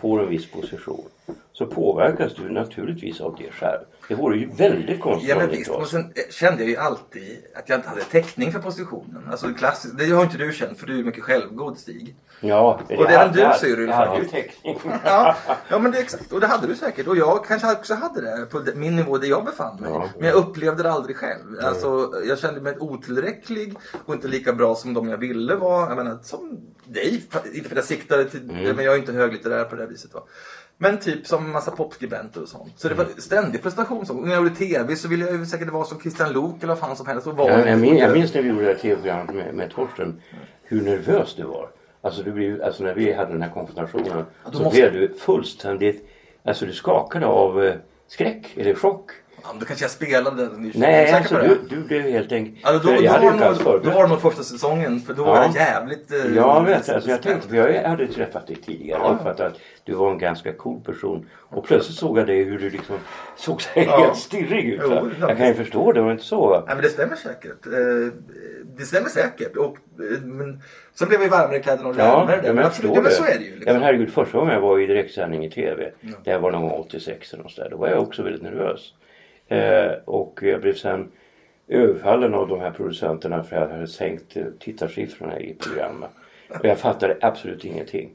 [0.00, 1.08] får en viss position.
[1.52, 3.80] Så påverkas du naturligtvis av det själv.
[4.08, 6.76] Det vore ju väldigt konstigt Ja men det visst, och sen eh, kände jag ju
[6.76, 9.28] alltid att jag inte hade täckning för positionen.
[9.30, 12.14] Alltså det klassiskt, det har inte du känt för du är mycket självgod Stig.
[12.40, 14.78] Ja, Och det hade- du, Cyril, Jag hade ju täckning.
[15.04, 15.36] Ja,
[15.68, 17.06] ja men det är exakt, och det hade du säkert.
[17.06, 19.90] Och jag kanske också hade det på min nivå där jag befann mig.
[19.90, 20.08] Ja.
[20.18, 21.58] Men jag upplevde det aldrig själv.
[21.62, 23.74] Alltså, jag kände mig otillräcklig
[24.06, 25.88] och inte lika bra som de jag ville vara.
[25.88, 27.14] Jag menar, som dig.
[27.54, 28.76] Inte för att jag siktade till, Mm.
[28.76, 30.14] men jag är inte höglitterär på det här viset.
[30.14, 30.22] Va?
[30.78, 32.72] Men typ som en massa popskribenter och sånt.
[32.76, 33.06] Så det Mm.
[33.14, 34.06] var ständig prestation.
[34.06, 36.66] Så När jag gjorde TV så ville jag ju säkert vara som Christian Lok eller
[36.68, 37.26] vad fan som helst.
[37.26, 40.20] Och vara Jag, jag, minns, jag minns när vi gjorde tv-programmet med, med Torsten
[40.62, 41.68] hur nervös du var.
[42.00, 45.14] Alltså, du blev, alltså när vi hade den här konfrontationen då så måste- blev du
[45.18, 46.08] fullständigt,
[46.44, 47.74] alltså du skakade av eh,
[48.08, 49.10] skräck eller chock.
[49.50, 50.72] Men då kanske jag spelade den.
[50.74, 52.58] Nej, alltså du, du blev helt enkelt...
[52.62, 53.32] Ja, då, då, hade var
[53.72, 55.26] nog, då var det nog första säsongen för då Ja.
[55.26, 56.12] var det jävligt...
[56.12, 56.88] eh, Ja, jag vet.
[56.88, 59.08] Alltså, jag tänkte, för jag hade träffat dig tidigare Ja.
[59.08, 61.26] och uppfattat att du var en ganska cool person.
[61.34, 62.96] Och plötsligt såg jag dig hur du liksom
[63.36, 63.96] såg så Ja.
[63.98, 64.80] helt stirrig ut.
[64.84, 65.10] Jo.
[65.20, 66.46] Jag kan ju förstå det, var inte så?
[66.48, 66.62] va?
[66.66, 67.66] Nej, men det stämmer säkert.
[67.66, 68.12] Eh,
[68.76, 69.56] Det stämmer säkert.
[69.56, 69.76] Och,
[70.12, 70.62] eh, men,
[70.94, 72.54] sen blev vi varmare i kläderna och Ja, närmare ja, det.
[72.54, 73.50] men absolut, ja, men så är det ju.
[73.50, 73.62] Liksom.
[73.66, 75.90] Ja, men herregud, första gången jag var i direktsändning i TV,
[76.24, 78.92] det var någon gång 86 eller något där, då var jag också väldigt nervös.
[79.48, 81.12] Eh, och jag blev sen
[81.68, 86.10] överfallen av de här producenterna för att jag hade sänkt eh, tittarsiffrorna i programmet.
[86.48, 88.10] Och jag fattade absolut ingenting.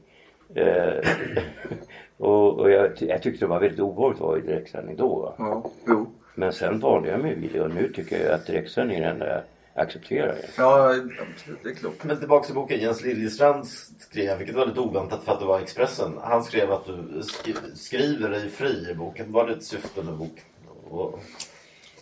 [0.54, 0.94] Eh,
[2.16, 5.08] och och jag, jag tyckte det var väldigt obehagligt att vara i direktsändning då.
[5.18, 5.34] Va?
[5.38, 6.10] Ja, jo.
[6.34, 9.08] Men sen vande jag mig vid det och nu tycker jag att direktsändning är det
[9.08, 9.42] enda jag
[9.74, 10.34] accepterar.
[10.58, 10.94] Ja,
[11.32, 11.60] absolut.
[11.62, 12.04] Det är klokt.
[12.04, 12.80] Men tillbaka till boken.
[12.80, 13.66] Jens Liljestrand
[13.98, 16.12] skrev, vilket var lite oväntat för att det var Expressen.
[16.22, 19.32] Han skrev att du sk- skriver dig fri i boken.
[19.32, 20.44] Var det ett syfte med boken?
[20.90, 21.20] Och,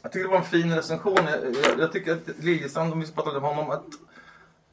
[0.02, 1.18] Jag tycker det var en fin recension.
[1.64, 3.84] Jag, jag, tycker att Liljestrand, om vi ska prata om honom, att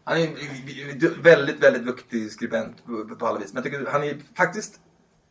[0.04, 2.86] han är en väldigt, väldigt duktig skribent
[3.19, 3.54] på, alla vis.
[3.54, 4.80] Men jag tycker han är faktiskt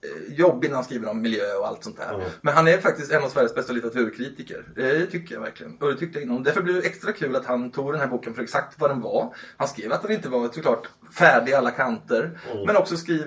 [0.03, 2.14] eh, jobbig när han skriver om miljö och allt sånt där.
[2.14, 2.27] Mm.
[2.40, 4.64] Men han är faktiskt en av Sveriges bästa litteraturkritiker.
[4.77, 5.79] Det tycker jag verkligen.
[5.79, 6.42] Och det tyckte jag innan.
[6.42, 9.01] Därför blev det extra kul att han tog den här boken för exakt vad den
[9.01, 9.35] var.
[9.57, 12.38] Han skrev att den inte var såklart färdig i alla kanter.
[12.66, 13.27] Men också skriver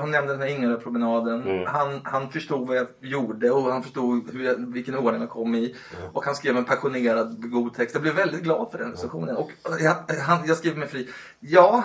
[0.00, 1.42] Han nämnde den här Ingaröpromenaden.
[1.42, 1.66] Mm.
[1.66, 5.54] Han, han förstod vad jag gjorde och han förstod hur jag, vilken ordning jag kom
[5.54, 5.74] i.
[6.12, 7.94] Och han skrev en passionerad, god text.
[7.94, 9.36] Jag blev väldigt glad för den recensionen.
[9.36, 11.08] Och jag, han, jag skrev mig fri.
[11.40, 11.84] Ja,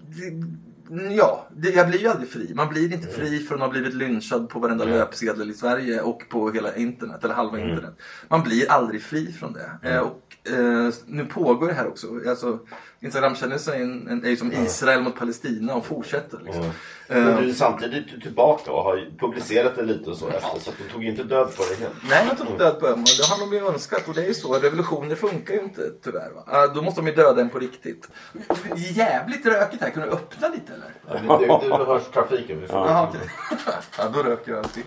[0.00, 2.52] det- ja det, jag blir ju aldrig fri.
[2.54, 6.22] Man blir inte fri förrän man har blivit lynchad på varenda löpsedel i Sverige och
[6.30, 7.94] på hela internet, eller halva internet.
[8.28, 9.70] Man blir aldrig fri från det.
[9.90, 10.22] Eh, och
[10.52, 12.06] eh, nu pågår det här också.
[12.28, 12.58] Alltså,
[13.06, 16.38] Instagramkändisen är, en, en, är ju som Israel mot Palestina och fortsätter.
[16.44, 16.62] Liksom.
[16.62, 20.70] Men Eh, du är samtidigt tillbaka och har publicerat det lite och så efter så
[20.70, 21.94] att du tog ju inte död på det helt.
[22.10, 23.04] Nej, jag tog inte död på dem.
[23.18, 24.54] Det har de ju önskat och det är ju så.
[24.54, 26.30] Revolutioner funkar ju inte tyvärr.
[26.34, 26.44] Va?
[26.46, 28.08] Ah, Då måste de ju döda en på riktigt.
[28.76, 29.90] Jävligt rökigt här.
[29.90, 30.94] Kan du öppna lite eller?
[31.28, 32.68] Ja, Det, det, det hörs trafiken.
[32.68, 32.76] Får...
[32.76, 33.30] Jaha, okej.
[33.98, 34.84] ja, då röker jag alltid.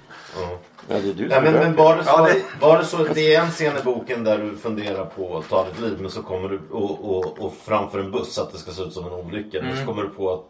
[0.87, 2.97] Ja, det är du Nej, men, men var, det så, Ja, det- var det så,
[3.03, 6.11] det är en scen i boken där du funderar på att ta ditt liv men
[6.11, 9.05] så kommer du och, och, och framför en buss att det ska se ut som
[9.05, 9.61] en olycka.
[9.61, 10.45] Men så kommer du på att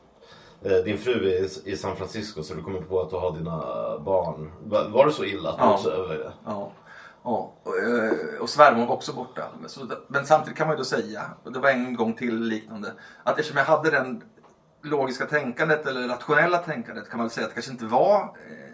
[0.72, 3.32] eh, din fru är i, i San Francisco så du kommer på att du har
[3.38, 3.58] dina
[4.00, 4.52] barn.
[4.64, 5.74] Var, var det så illa att du Ja.
[5.74, 6.32] också övervägde?
[6.46, 6.72] Ja.
[7.24, 9.44] Ja, och, eh, och svärmor var också borta.
[9.68, 12.94] Så, men samtidigt kan man ju då säga, och det var en gång till liknande,
[13.24, 14.24] att eftersom jag hade den
[14.84, 18.69] logiska tänkandet eller rationella tänkandet kan man väl säga att det kanske inte var eh,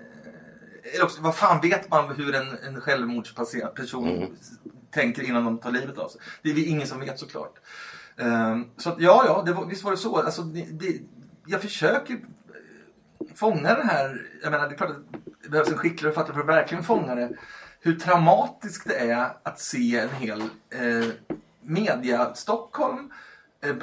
[0.94, 4.38] eller också, vad fan vet man hur en, en självmordspasserad person
[4.92, 6.22] tänker innan de tar livet av sig?
[6.42, 7.56] Det är det ingen som vet såklart.
[8.18, 10.18] Ehm, så att, ja, ja, det var, visst var det så.
[10.18, 11.02] Alltså, det, det,
[11.46, 12.20] jag försöker
[13.36, 16.42] fånga den här, jag menar det är klart att det behövs en skickligare författare för
[16.42, 17.30] att verkligen fånga det.
[17.80, 21.10] Hur traumatiskt det är att se en hel eh,
[21.62, 23.12] media Stockholm
[23.62, 23.76] eh,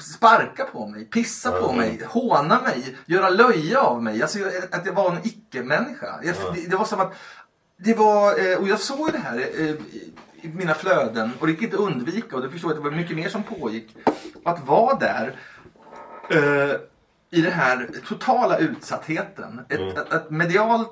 [0.00, 4.22] sparka på mig, pissa på mig, håna mig, göra löje av mig.
[4.22, 4.38] Alltså
[4.70, 6.20] att jag var en icke-människa.
[6.22, 7.14] Jag, det, det var som att
[7.78, 9.74] det var, eh, och jag såg det här eh,
[10.42, 12.90] i mina flöden och det gick inte att undvika och det förstår att det var
[12.90, 13.96] mycket mer som pågick.
[14.44, 15.36] Att vara där
[16.30, 16.80] eh,
[17.30, 19.60] i den här totala utsattheten.
[19.68, 20.86] Ett, ett, ett medial eh,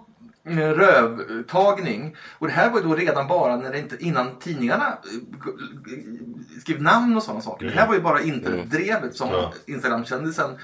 [0.45, 2.17] rövtagning.
[2.39, 6.83] Och det här var ju då redan bara när det inte, innan tidningarna eh, skrev
[6.83, 7.67] namn och sådana saker.
[7.67, 9.53] Det här var ju bara internetdrevet som Ja.
[9.67, 10.59] Instagramkändisen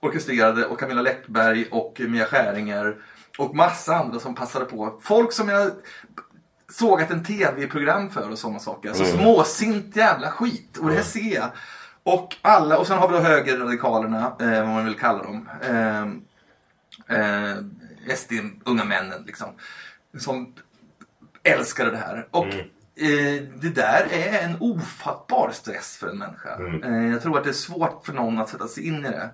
[0.00, 2.96] orkestrerade och Camilla Läckberg och Mia Skäringer
[3.38, 4.98] och massa andra som passade på.
[5.02, 5.70] Folk som jag
[6.70, 8.88] sågat en tv-program för och sådana saker.
[8.88, 10.76] Alltså småsint jävla skit.
[10.76, 11.50] Och det här ser jag.
[12.02, 15.48] Och alla, och sen har vi då högerradikalerna, eh, vad man vill kalla dem.
[15.62, 16.02] Eh,
[17.18, 17.56] eh,
[18.16, 18.32] SD,
[18.64, 19.48] unga männen liksom.
[20.18, 20.54] Som
[21.42, 22.28] älskade det här.
[22.30, 26.58] Och eh, det där är en ofattbar stress för en människa.
[26.84, 29.30] Eh, jag tror att det är svårt för någon att sätta sig in i det.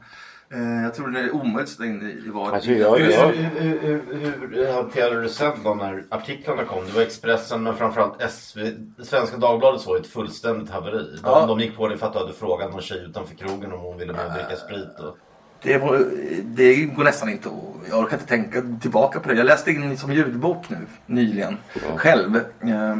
[0.53, 2.55] Eh, jag tror det är omöjligt att sätta in i vad...
[2.55, 6.87] Alltså, jag, jag, hur, hur, hur, hur hanterade du sen då när artiklarna kom?
[6.87, 8.61] Det var Expressen men framförallt SV,
[9.03, 11.11] Svenska Dagbladet ju ett fullständigt haveri.
[11.13, 11.47] De, Ja.
[11.47, 13.99] de gick på dig för att du hade frågat någon tjej utanför krogen om hon
[13.99, 14.99] ville med och dricka sprit.
[15.01, 15.17] Och...
[15.63, 16.05] Det, var,
[16.45, 17.55] det går nästan inte att...
[17.91, 19.35] Jag orkar inte tänka tillbaka på det.
[19.35, 21.57] Jag läste in som ljudbok nu nyligen.
[21.97, 22.37] Själv.
[22.37, 22.97] Eh,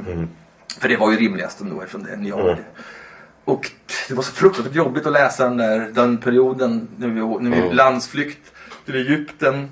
[0.81, 2.57] För det var ju rimligast ändå eftersom det är en jag.
[3.45, 3.71] Och
[4.09, 7.75] det var så fruktansvärt jobbigt att läsa den där den perioden när vi, när vi
[7.75, 8.53] landsflykt
[8.85, 9.69] till Egypten.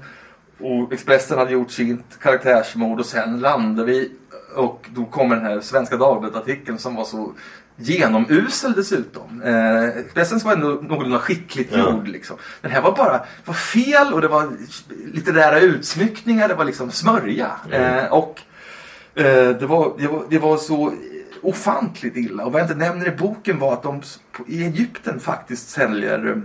[0.60, 4.12] Och Expressen hade gjort sitt karaktärsmord och sen landade vi
[4.56, 7.32] och då kommer den här Svenska Dagbladet-artikeln som var så
[7.78, 9.42] genomusel dessutom.
[9.42, 11.78] Eh, Expressens var ändå någorlunda skickligt Ja.
[11.78, 12.08] gjord.
[12.08, 12.36] Liksom.
[12.60, 14.52] Den här var bara var fel och det var
[15.14, 16.48] litterära utsmyckningar.
[16.48, 17.50] Det var liksom smörja.
[17.70, 18.40] Eh, och
[19.14, 19.24] eh,
[19.58, 20.92] det, var, det, var, det var så
[21.42, 22.44] ofantligt illa.
[22.44, 24.02] Och vad jag inte nämner i boken var att de
[24.46, 26.42] i Egypten faktiskt säljer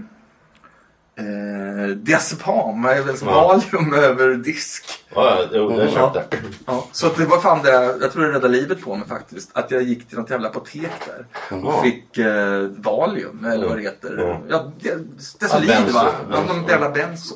[1.15, 3.32] eh, diazepam, alltså Ja.
[3.71, 4.86] valium över disk.
[5.15, 5.91] Ja, ja, jo, det Ja.
[5.91, 6.39] köpte jag.
[6.65, 7.71] Ja, så det var fan det,
[8.02, 9.49] jag tror det räddade livet på mig faktiskt.
[9.54, 11.26] Att jag gick till något jävla apotek där
[11.58, 14.39] och fick eh, Valium eller vad det heter.
[14.49, 14.71] Ja.
[14.82, 15.93] Ja, Stesolid Ja, benzo.
[15.93, 16.12] va?
[16.30, 16.43] Benzo.
[16.47, 17.36] Ja, någon jävla benzo.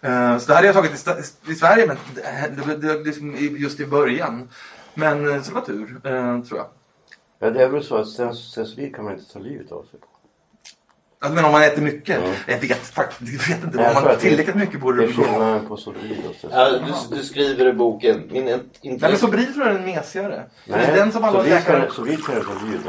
[0.00, 1.08] Eh, så det hade jag tagit
[1.46, 4.48] i, i Sverige men det, det, det, liksom just i början.
[4.94, 6.66] Men eh, så var tur, eh, tror jag.
[7.40, 10.06] Ja, det är väl så att stesolid kan man inte ta livet av sig på.
[11.20, 12.20] Alltså, men om man äter mycket?
[12.24, 12.30] Ja.
[12.52, 13.76] Jag vet faktiskt vet inte.
[13.76, 15.78] Nej, Om man att det- tillräckligt mycket borde Det det skillnaden på.
[16.50, 16.70] Ja,
[17.10, 20.44] du, du skriver i boken, min int- Nej men Sobril tror jag är mesigare.
[20.64, 21.76] Det den som alla solid läkare...
[21.80, 21.88] kan,
[22.36, 22.44] jag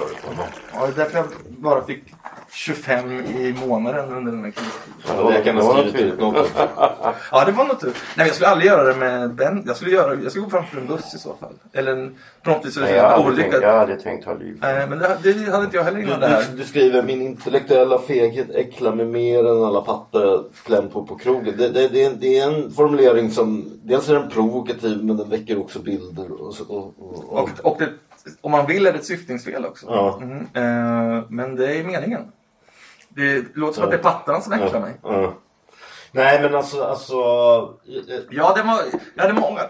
[0.07, 0.43] sig på.
[0.73, 2.03] Ja, det är därför jag bara fick
[2.51, 4.93] 25 i månaden under den här krisen.
[5.07, 6.51] Ja, Ja, skrivit ut något.
[7.31, 7.87] Ja, det var nog tur.
[7.87, 9.63] Nej, men jag skulle aldrig göra det med Ben.
[9.67, 11.53] Jag skulle, göra, jag skulle gå framför en buss i så fall.
[11.73, 13.67] Eller en, på något vis Nej, jag, det en aldrig tänkt, olycka.
[13.67, 14.57] jag aldrig tänkt ta livet.
[14.61, 16.43] Nej, men det, det hade inte jag heller Du, innan det här.
[16.51, 21.03] du, du skriver min intellektuella feghet äcklar mig mer än alla pattar jag klämt på
[21.05, 21.53] på krogen.
[21.57, 25.17] Det, det, det, är en, det är en formulering som dels är den provokativ men
[25.17, 26.41] den väcker också bilder.
[26.41, 27.39] Och, så- och, och, och.
[27.39, 27.89] Och, och det,
[28.41, 29.85] om man vill är det ett syftningsfel också.
[29.89, 30.19] Ja.
[30.21, 32.21] Mm, eh, men det är meningen.
[33.09, 34.99] Det låter som att det är pattarna som äcklar mig.
[36.11, 37.15] Nej men alltså, alltså
[37.87, 38.81] eh, Ja, det var,
[39.15, 39.61] jag hade många,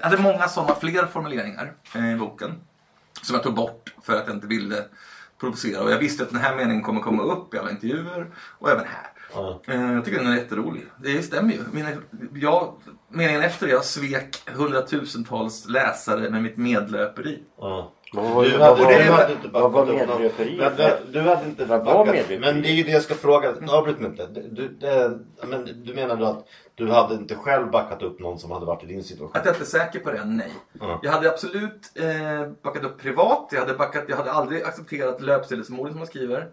[0.00, 2.60] jag hade många sådana fler formuleringar eh, i boken.
[3.22, 4.84] Som jag tog bort för att jag inte ville
[5.40, 5.82] provocera.
[5.82, 8.84] Och jag visste att den här meningen kommer komma upp i alla intervjuer och även
[8.86, 9.11] här.
[9.34, 9.60] Ja.
[9.68, 10.82] Eh, Jag tycker den är jätterolig.
[11.02, 11.60] Det stämmer ju.
[12.34, 12.74] Jag,
[13.08, 17.42] meningen efter det, jag svek hundratusentals läsare med mitt medlöperi.
[17.60, 17.92] Ja.
[18.14, 20.22] Vad var- Du hade, var- hade inte backat upp någon-
[21.12, 22.06] Du, hade inte backat.
[22.40, 23.54] Men det är ju det jag ska fråga.
[23.68, 24.26] Avbryt mig inte.
[24.26, 28.50] Du, det, men du menar då att du hade inte själv backat upp någon som
[28.50, 29.30] hade varit i din situation?
[29.36, 30.24] Att jag inte är säker på det?
[30.24, 30.52] Nej.
[30.80, 31.00] Ja.
[31.02, 33.48] Jag hade absolut eh, backat upp privat.
[33.52, 36.48] Jag hade, backat, jag hade aldrig accepterat löpsedelsmorden som man skriver.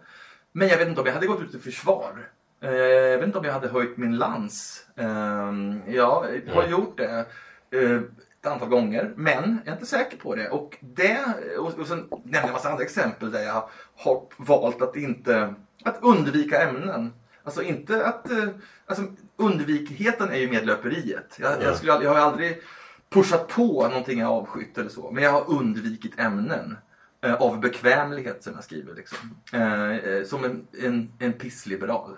[0.52, 2.28] Men jag vet inte om jag hade gått ut i försvar.
[2.62, 4.86] Eh, jag vet inte om jag hade höjt min lans.
[4.96, 5.52] Eh,
[5.94, 7.26] jag har gjort det
[7.70, 7.96] eh,
[8.40, 9.12] ett antal gånger.
[9.16, 10.48] Men jag är inte säker på det.
[10.50, 11.18] Och, det,
[11.58, 15.54] och, och sen nämnde jag en massa andra exempel där jag har valt att inte
[15.84, 17.12] att undvika ämnen.
[17.44, 18.30] Alltså inte att...
[18.30, 18.48] eh,
[18.86, 19.04] Alltså
[19.36, 21.36] undvikigheten är ju medlöperiet.
[21.40, 22.62] Jag, jag, skulle, jag har aldrig
[23.10, 25.10] pushat på någonting jag avskytt eller så.
[25.10, 26.76] Men jag har undvikit ämnen.
[27.24, 28.94] Eh, av bekvämlighet som jag skriver.
[28.94, 29.18] Liksom.
[29.52, 32.16] Eh, eh, som en, en, en pissliberal.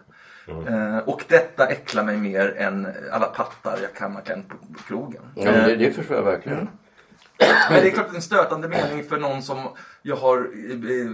[0.69, 4.83] Eh, och detta äcklar mig mer än alla pattar jag kan ha klämt på, på
[4.89, 5.23] krogen.
[5.35, 6.69] Ja, men det, Eh, det förstår jag verkligen.
[7.71, 9.69] men det är klart en stötande mening för någon som
[10.03, 11.11] jag har eh, eh,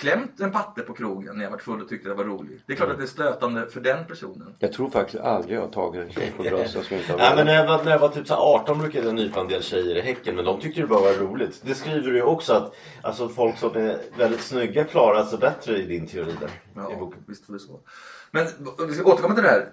[0.00, 2.62] klämt en patte på krogen när jag var full och tyckte det var roligt.
[2.66, 4.54] Det är klart att det är stötande för den personen.
[4.58, 7.28] Jag tror faktiskt aldrig jag har tagit en tjej på bröstet som inte har Nej
[7.28, 7.46] men varit.
[7.46, 9.62] när jag var, när jag var typ så här 18 brukade jag nypa en del
[9.62, 11.60] tjejer i Häcken men de tyckte det bara var roligt.
[11.64, 15.76] Det skriver du ju också att alltså, folk som är väldigt snygga klarar sig bättre
[15.78, 16.46] i din teori där.
[16.48, 17.24] i Ja, boken.
[17.28, 17.80] visst var det så.
[18.30, 18.46] Men
[18.78, 19.68] om vi ska återkomma till det här.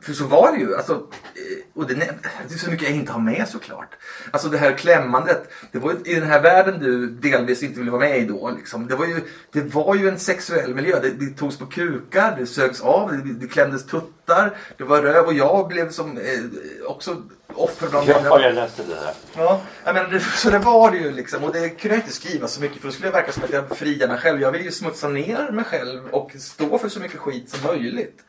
[0.00, 0.76] För så var det ju.
[0.76, 3.96] Alltså, eh, och det, det är så mycket jag inte har med såklart.
[4.30, 5.50] Alltså det här klämmandet.
[5.72, 8.50] Det var ju i den här världen du delvis inte ville vara med i då.
[8.50, 8.86] Liksom.
[8.86, 9.20] Det, var ju,
[9.52, 11.00] det var ju en sexuell miljö.
[11.00, 14.56] Det, det togs på kukar, det sögs av, det, det klämdes tuttar.
[14.76, 16.40] Det var röv och jag blev som eh,
[16.86, 17.22] också
[17.58, 19.12] offer bland Ja, jag läste det där.
[19.36, 21.44] Ja, jag menar, det, så det var det ju liksom.
[21.44, 23.52] Och det kunde jag inte skriva så mycket för då skulle det verka som att
[23.52, 24.40] jag friar mig själv.
[24.40, 28.24] Jag vill ju smutsa ner mig själv och stå för så mycket skit som möjligt.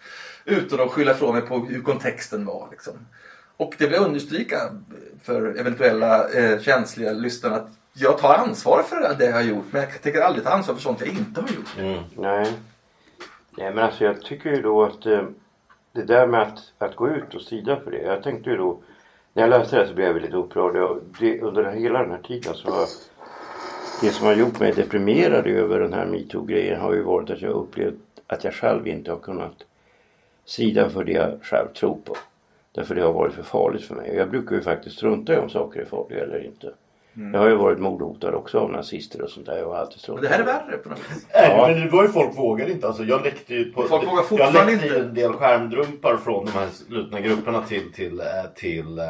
[0.46, 2.68] Utan att skylla ifrån mig på hur kontexten var.
[2.72, 2.94] Liksom.
[3.58, 4.58] Och det vill jag understryka
[5.24, 9.66] för eventuella eh, känsliga lyssnare att jag tar ansvar för det jag har gjort.
[9.72, 11.78] Men jag tänker aldrig ta ansvar för sånt jag inte har gjort.
[11.78, 12.04] Mm.
[12.16, 12.54] Nej.
[13.58, 15.24] Nej men alltså jag tycker ju då att eh,
[15.92, 18.02] det där med att, att gå ut och strida för det.
[18.02, 18.80] Jag tänkte ju då
[19.40, 20.76] när jag läste det så blev jag väldigt upprörd.
[20.76, 22.88] Och det, under hela den här tiden så har
[24.02, 27.52] det som har gjort mig deprimerad över den här metoo-grejen har ju varit att jag
[27.52, 27.96] upplevt
[28.28, 29.64] att jag själv inte har kunnat
[30.46, 32.16] strida för det jag själv tror på.
[32.72, 34.10] Därför det har varit för farligt för mig.
[34.10, 36.74] Och jag brukar ju faktiskt strunta i om saker är farliga eller inte.
[37.34, 39.58] Jag har ju varit mordhotad också av nazister och sånt där.
[39.58, 41.28] Jag har alltid Men struntat det här är värre på något vis.
[41.34, 41.68] Nej, Ja.
[41.68, 42.88] men det var ju folk vågade inte.
[42.88, 45.08] Alltså, jag läckte ju på, Folk vågar jag fortfarande läckte ju inte.
[45.08, 49.06] en del skärmdumpar från de här slutna grupperna till, till, eh, till, eh,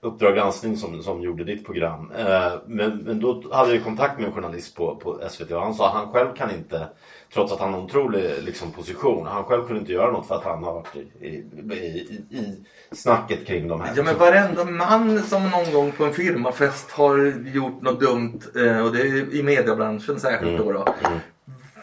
[0.00, 2.12] Uppdrag granskning som, som gjorde ditt program.
[2.18, 5.74] Eh, men, men då hade jag kontakt med en journalist på, på SVT och han
[5.74, 6.86] sa att han själv kan inte,
[7.34, 10.34] trots att han har en otrolig liksom, position, han själv kunde inte göra något för
[10.34, 13.92] att han har varit i, i, i, i snacket kring de här.
[13.96, 17.18] Ja men varenda man som någon gång på en firmafest har
[17.54, 20.84] gjort något dumt eh, och det är i mediebranschen särskilt då, då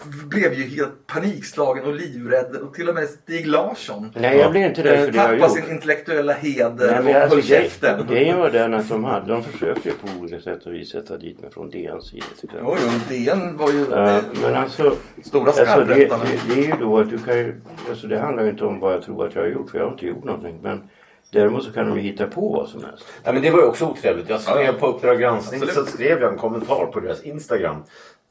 [0.06, 4.64] blev ju helt panikslagen och livrädd och till och med Stig Larsson Nej, jag blev
[4.64, 7.44] inte rädd för eh, det jag tappade sin intellektuella heder Nej, och men alltså, höll
[7.44, 8.08] käften.
[8.08, 11.18] Grejen var den att de, hade, de försökte ju på olika sätt och vis sätta
[11.18, 12.26] dit mig från DNs sida.
[12.60, 16.10] Jo, jo, DN var ju Ja, men alltså, stora alltså det, det,
[16.48, 18.94] det är ju då att du kan ju, alltså det handlar ju inte om vad
[18.94, 20.60] jag tror att jag har gjort för jag har inte gjort någonting.
[20.62, 20.90] Men
[21.32, 23.06] däremot så kan de ju hitta på vad som helst.
[23.24, 24.30] Ja, men det var ju också otrevligt.
[24.30, 27.84] Jag skrev på Uppdrag granskning så skrev jag en kommentar på deras Instagram.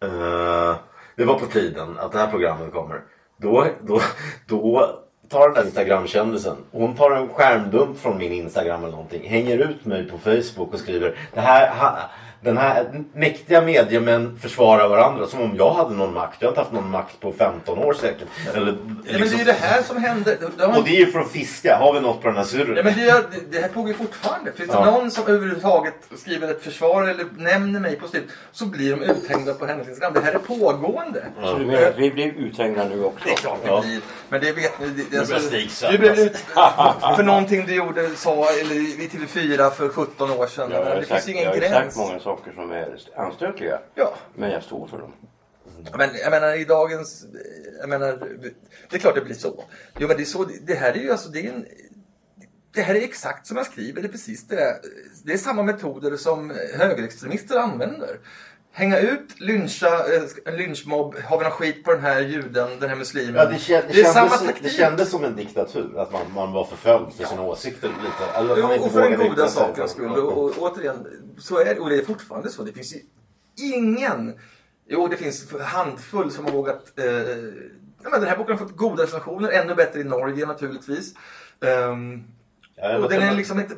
[0.03, 0.77] Eh,
[1.17, 3.01] det var på tiden att det här programmet kommer.
[3.37, 4.01] Då, då,
[4.47, 4.99] då
[5.29, 9.85] tar den där Instagram-kändisen, hon tar en skärmdump från min Instagram eller någonting, hänger ut
[9.85, 11.99] mig på Facebook och skriver det här, ha,
[12.45, 16.37] den här mäktiga mediemän försvarar varandra som om jag hade någon makt.
[16.39, 18.29] Jag har inte haft någon makt på 15 år säkert.
[18.55, 20.37] Eller, Ja, men det är liksom- ju det här som händer.
[20.59, 21.77] Det har- och det är ju för att fiska.
[21.77, 22.77] Har vi något på den här surren?
[22.77, 24.53] Ja, men det, är- det här pågår ju fortfarande.
[24.53, 24.85] Finns det Ja.
[24.85, 29.55] någon som överhuvudtaget skriver ett försvar eller nämner mig på slut så blir de uthängda
[29.55, 30.13] på hennes Instagram.
[30.15, 31.25] Det här är pågående.
[31.45, 33.25] Så du menar att vi blir uthängda nu också?
[33.25, 33.77] Det är klart Ja.
[33.77, 34.01] det blir.
[34.29, 34.87] Men det vet ni.
[34.87, 36.37] Det, det, Stig du blev ut
[37.17, 40.73] för någonting du gjorde, sa eller i TV4 för 17 år sedan.
[40.73, 41.99] Har det sagt, finns jag ingen gräns.
[42.37, 43.81] Saker som är anstötliga.
[43.95, 44.15] Ja.
[44.35, 45.13] Men jag står för dem.
[45.99, 47.27] Men jag menar i dagens...
[47.81, 48.29] Jag menar,
[48.91, 49.65] det är klart det blir så.
[49.99, 50.45] Jo men det är så.
[50.63, 51.67] Det här är ju alltså, det är en...
[52.75, 54.81] Det här är exakt som jag skriver, det är precis det.
[55.25, 58.19] Det är samma metoder som högerextremister använder.
[58.75, 62.89] Hänga ut, lyncha, eh, en lynchmobb, har vi någon skit på den här juden, den
[62.89, 63.35] här muslimen.
[63.35, 64.63] Ja, det, kän, det, det är samma kändes, taktik.
[64.63, 65.99] det kändes som en diktatur.
[65.99, 68.39] Att man, man var förföljd för sina åsikter lite.
[68.39, 70.11] Eller Jo, inte och för den goda sakens skull.
[70.11, 71.07] Och, och återigen,
[71.39, 71.81] så är det.
[71.81, 72.63] Och det är fortfarande så.
[72.63, 73.01] Det finns ju
[73.75, 74.39] ingen...
[74.89, 76.99] Jo, det finns handfull som har vågat...
[76.99, 77.07] Eh,
[78.03, 79.51] ja, men den här boken har fått goda recensioner.
[79.51, 81.15] Ännu bättre i Norge naturligtvis.
[81.61, 82.25] Ehm,
[82.77, 83.75] Ja, och den är liksom inte...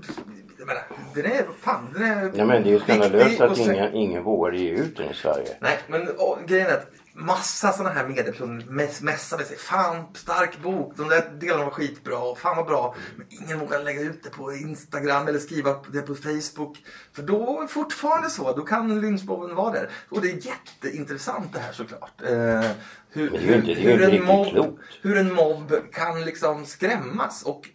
[0.66, 1.46] Jag menar, den är...
[1.60, 2.32] Fan, den är...
[2.34, 5.56] Ja, men det är ju skandalöst att ingen, ingen vågar ge ut den i Sverige.
[5.60, 9.56] Nej, men och, grejen är att massa sådana här mediepersoner mäss, mässade sig.
[9.56, 10.92] Fan, stark bok.
[10.96, 12.18] De där delarna var skitbra.
[12.18, 12.94] och Fan vad bra.
[13.16, 16.78] Men ingen vågar lägga ut det på Instagram eller skriva det på Facebook.
[17.12, 18.56] För då är det fortfarande så.
[18.56, 19.88] Då kan lynchmobben vara där.
[20.08, 22.22] Och det är jätteintressant det här såklart.
[22.22, 22.70] Eh,
[23.10, 27.42] hur, hur, inte en mobb, hur en mobb kan liksom skrämmas.
[27.42, 27.68] Och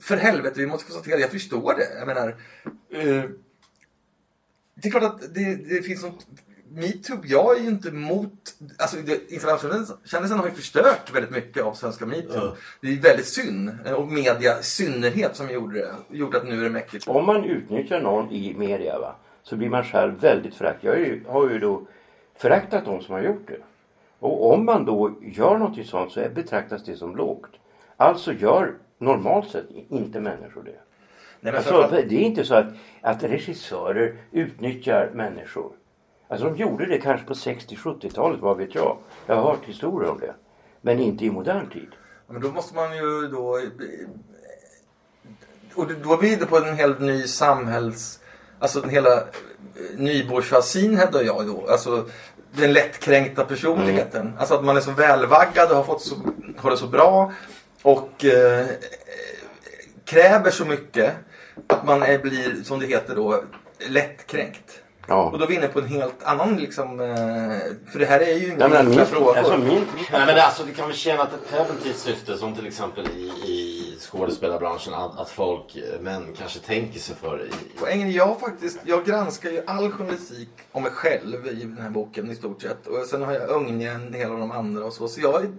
[0.00, 1.22] för helvete, vi måste konstatera det.
[1.22, 1.98] Jag förstår det.
[1.98, 2.28] Jag menar...
[2.92, 3.24] Eh,
[4.74, 6.26] det är klart att det, det finns något...
[6.72, 8.32] Metoo, jag är ju inte emot...
[8.78, 8.96] Alltså
[9.28, 12.56] Instagramkändisen har ju förstört väldigt mycket av svenska metoo.
[12.80, 13.70] Det är väldigt synd.
[13.86, 15.94] eh, Och media i synnerhet som gjorde det.
[16.16, 17.08] Gjorde att nu är det mäckigt.
[17.08, 20.84] Om man utnyttjar någon i media va, så blir man själv väldigt förakt.
[20.84, 21.86] Jag ju, har ju då
[22.38, 23.58] föraktat de som har gjort det.
[24.18, 27.50] Och om man då gör något sånt så är- betraktas det som lågt.
[27.96, 30.70] Alltså gör normalt sett inte människor det.
[31.40, 32.66] Nej, Alltså, framförallt- det är inte så att,
[33.00, 35.72] att regissörer utnyttjar människor.
[36.28, 38.96] Alltså de gjorde det kanske på 60-70-talet, vad vet jag.
[39.26, 40.34] Jag har hört historier om det.
[40.80, 41.88] Men inte i modern tid.
[42.26, 43.58] Ja, Men då måste man ju då...
[45.74, 48.20] Och då blir det på en helt ny samhälls...
[48.58, 49.22] Alltså den hela eh,
[49.96, 51.66] nybourgeoisien hävdar jag då.
[51.68, 52.06] Alltså
[52.52, 54.32] den lättkränkta personligheten.
[54.38, 56.14] Alltså att man är så välvaggad och har, fått så,
[56.56, 57.32] har det så bra.
[57.82, 58.66] Och eh,
[60.04, 61.14] kräver så mycket
[61.66, 63.44] att man är, blir, som det heter då,
[63.88, 64.82] lättkränkt.
[65.08, 65.22] Ja.
[65.30, 67.00] Och då vinner på en helt annan liksom...
[67.00, 67.06] Eh,
[67.92, 69.36] för det här är ju inga enkla min, frågor.
[69.36, 73.06] alltså min, Nej men alltså det kan väl tjäna ett preventivt syfte som till exempel
[73.16, 73.20] i,
[73.52, 78.40] i skådespelarbranschen att, att folk, eh, män kanske tänker sig för i, Poängen är jag
[78.40, 82.62] faktiskt, jag granskar ju all journalistik om mig själv i den här boken i stort
[82.62, 82.86] sett.
[82.86, 85.08] Och sen har jag Ungnen, hela de andra och så.
[85.08, 85.50] Så jag, är-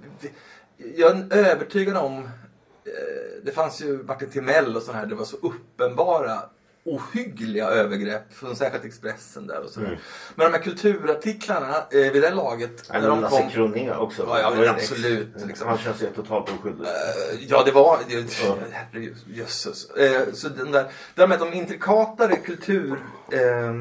[0.95, 5.25] jag är övertygad om, eh, det fanns ju Martin Timell och sådana här, det var
[5.25, 6.39] så uppenbara
[6.83, 9.79] ohyggliga övergrepp från särskilt Expressen där och så.
[9.79, 9.95] Mm.
[10.35, 12.89] Men de här kulturartiklarna eh, vid det laget.
[12.89, 14.25] När men de Lasse kom- också.
[14.27, 15.67] Ja, ja, absolut, liksom.
[15.67, 16.85] Han känns ju totalt oskyldig.
[16.85, 17.99] Eh, Ja, det var...
[18.09, 19.89] det- Herregud, jösses.
[19.89, 22.99] Eh, Så den där, det där med de intrikatare kultur...
[23.31, 23.73] eh,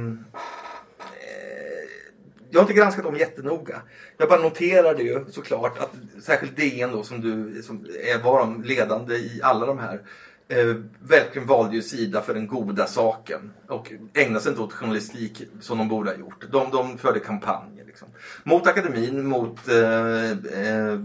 [2.50, 3.82] jag har inte granskat dem jättenoga.
[4.16, 8.62] Jag bara noterade ju såklart att särskilt DN då som du som är, var de
[8.62, 10.00] ledande i alla de här
[10.48, 15.42] eh, verkligen valde ju sida för den goda saken och ägnade sig inte åt journalistik
[15.60, 16.44] som de borde ha gjort.
[16.50, 18.08] De, de förde kampanjer liksom.
[18.44, 21.00] mot akademin, mot eh, eh,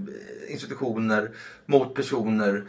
[0.48, 1.32] institutioner,
[1.66, 2.64] mot personer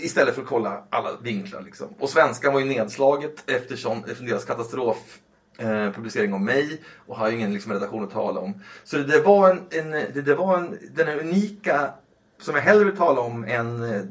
[0.00, 1.62] istället för att kolla alla vinklar.
[1.62, 1.88] Liksom.
[1.98, 5.18] Och svenskan var ju nedslaget eftersom, eftersom deras katastrof
[5.60, 8.54] eh, publicering om mig och har ju ingen liksom, redaktion att tala om.
[8.84, 11.90] Så det, det var, en, en, det, det var en, den här unika
[12.40, 14.02] som jag hellre vill tala om än eh,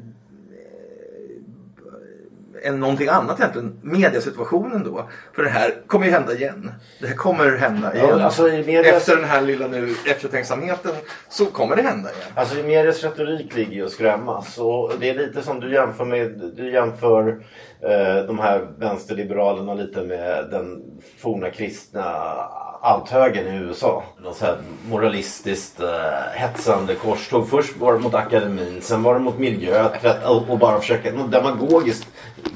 [2.64, 3.80] än någonting annat egentligen.
[3.84, 5.10] Mediasituationen då.
[5.36, 6.72] För det här kommer ju hända igen.
[7.02, 8.08] Det här kommer hända igen.
[8.10, 10.92] Ja, alltså i medias- Efter den här lilla nu eftertänksamheten
[11.30, 12.32] så kommer det hända igen.
[12.36, 14.58] Alltså i medias retorik ligger ju att skrämmas.
[14.58, 17.30] Och det är lite som du jämför med, du jämför
[17.82, 20.82] eh, de här vänsterliberalerna lite med den
[21.20, 22.04] forna kristna
[22.82, 24.04] althögern i USA.
[24.18, 24.58] Någon så här
[24.90, 25.90] moralistiskt eh,
[26.34, 27.50] hetsande korståg.
[27.50, 29.90] Först var det mot akademin, sen var det mot miljö
[30.26, 32.08] och, och bara försöka, något demagogiskt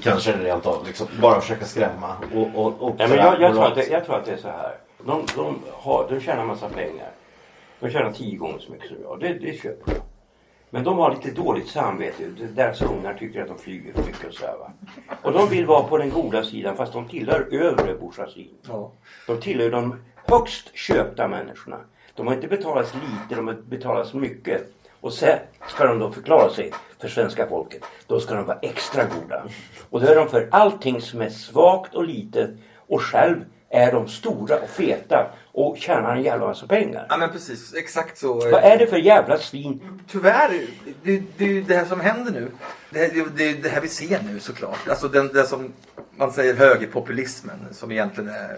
[0.03, 2.15] kanske rent av, liksom, bara försöka skrämma.
[2.36, 4.32] Och, och, och Nej, men sådär jag, jag, tror att det, jag tror att det
[4.32, 4.76] är så här.
[5.05, 7.11] De, de, har, de tjänar massa pengar.
[7.80, 9.19] De tjänar tio gånger så mycket som jag.
[9.19, 10.01] Det, det köper jag.
[10.69, 12.24] Men de har lite dåligt samvete.
[12.55, 14.71] Deras ungar tycker att de flyger för mycket och så här, va.
[15.21, 18.55] Och de vill vara på den goda sidan fast de tillhör övre bourgeoisin.
[18.67, 18.91] Ja.
[19.28, 19.95] De tillhör de
[20.34, 21.77] högst köpta människorna.
[22.15, 24.73] De har inte betalat lite, de har betalat mycket.
[25.01, 27.84] Och sen ska de då förklara sig för svenska folket.
[28.07, 29.43] Då ska de vara extra goda.
[29.89, 32.49] Och då är de för allting som är svagt och litet.
[32.88, 37.05] Och själv är de stora och feta och tjänar en jävla massa pengar.
[37.09, 38.34] Ja men precis, exakt så.
[38.34, 40.01] Vad är det för jävla svin?
[40.07, 40.67] Tyvärr,
[41.03, 42.51] det, det, det här som händer nu.
[42.89, 44.88] Det, det, det, här vi ser nu såklart.
[44.89, 45.73] Alltså den, det som
[46.15, 48.57] man säger högerpopulismen som egentligen är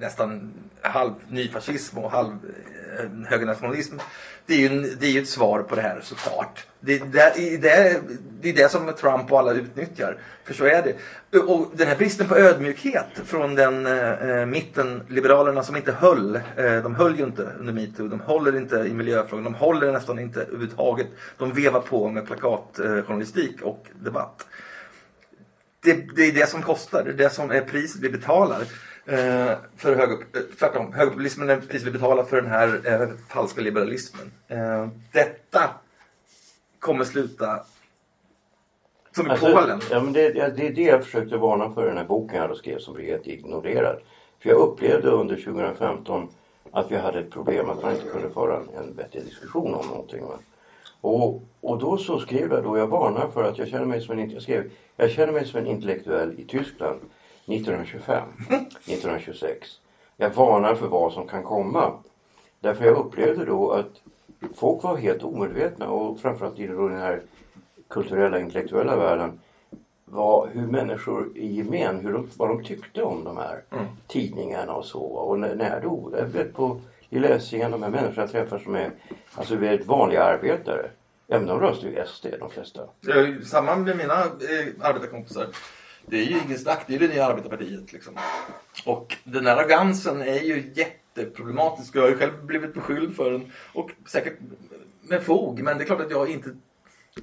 [0.00, 0.52] nästan
[0.88, 2.32] halv nyfascism och halv
[2.98, 3.96] eh, högernationalism.
[4.46, 6.66] Det är ju det är ju ett svar på det här såklart.
[6.80, 8.00] Det, det, det,
[8.40, 10.18] det är det som Trump och alla utnyttjar.
[10.44, 10.94] För så är det.
[11.38, 16.36] Och den här bristen på ödmjukhet från den eh, eh mitten, liberalerna som inte höll.
[16.36, 18.08] Eh, de höll ju inte under metoo.
[18.08, 19.44] De håller inte i miljöfrågan.
[19.44, 21.06] De håller nästan inte överhuvudtaget.
[21.38, 24.46] De vevar på med plakatjournalistik eh, och debatt.
[25.80, 27.04] Det, det är det som kostar.
[27.04, 28.62] Det är det som är priset vi betalar.
[29.08, 33.60] Eh, för höger, eh, tvärtom, högerpopulismen är priset vi betalar för den här eh, falska
[33.60, 34.32] liberalismen.
[34.48, 35.70] Eh, detta
[36.78, 37.60] kommer sluta
[39.16, 39.70] som i Polen.
[39.70, 42.04] Alltså, ja, men det, det det är det jag försökte varna för i den här
[42.04, 43.98] boken jag skrev som blev helt ignorerad.
[44.42, 46.28] För jag upplevde under 2015
[46.72, 49.86] att vi hade ett problem att man inte kunde föra en, en vettig diskussion om
[49.86, 50.24] någonting.
[50.24, 50.38] Va?
[51.00, 54.18] Och, och då så skrev jag då, jag varnar för att jag känner mig som
[54.18, 57.00] en, jag skrev, jag känner mig som en intellektuell i Tyskland
[57.48, 59.68] 1925, 1926.
[60.16, 61.92] Jag varnar för vad som kan komma.
[62.60, 64.00] Därför jag upplevde då att
[64.56, 67.22] folk var helt omedvetna och framförallt i den här
[67.88, 69.40] kulturella intellektuella världen
[70.04, 73.62] var hur människor i gemen, hur de, vad de tyckte om de här
[74.06, 75.02] tidningarna och så.
[75.02, 76.80] Och när, då, jag vet på
[77.10, 78.90] i läsningen, de här människorna jag träffar som är
[79.34, 80.90] alltså väldigt vanliga arbetare.
[81.26, 82.80] Ja men de röstar ju SD de flesta.
[83.00, 85.46] Jag Samma med mina eh, arbetarkompisar.
[86.10, 87.92] Det är ju ingen snack, det är det nya arbetarpartiet.
[87.92, 88.14] Liksom.
[88.84, 91.96] Och den här arrogansen är ju jätteproblematisk.
[91.96, 93.52] Jag har ju själv blivit beskylld för den.
[93.72, 94.38] Och säkert
[95.02, 95.62] med fog.
[95.62, 96.50] Men det är klart att jag inte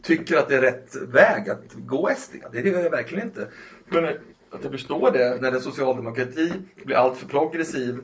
[0.02, 2.36] tycker att det är rätt väg att gå SD.
[2.52, 3.48] Det gör jag verkligen inte.
[3.88, 4.06] Men
[4.50, 6.52] att jag förstår det när en socialdemokrati
[6.86, 8.00] blir allt för progressiv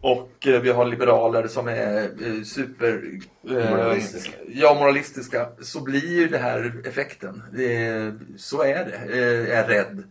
[0.00, 3.10] och eh, vi har liberaler som är eh, super...
[3.48, 4.32] eh, Moralistiska.
[4.48, 5.48] Ja, moralistiska.
[5.60, 7.42] Så blir ju det här effekten.
[7.52, 9.12] Det, så är det.
[9.12, 10.02] Eh, Jag är rädd.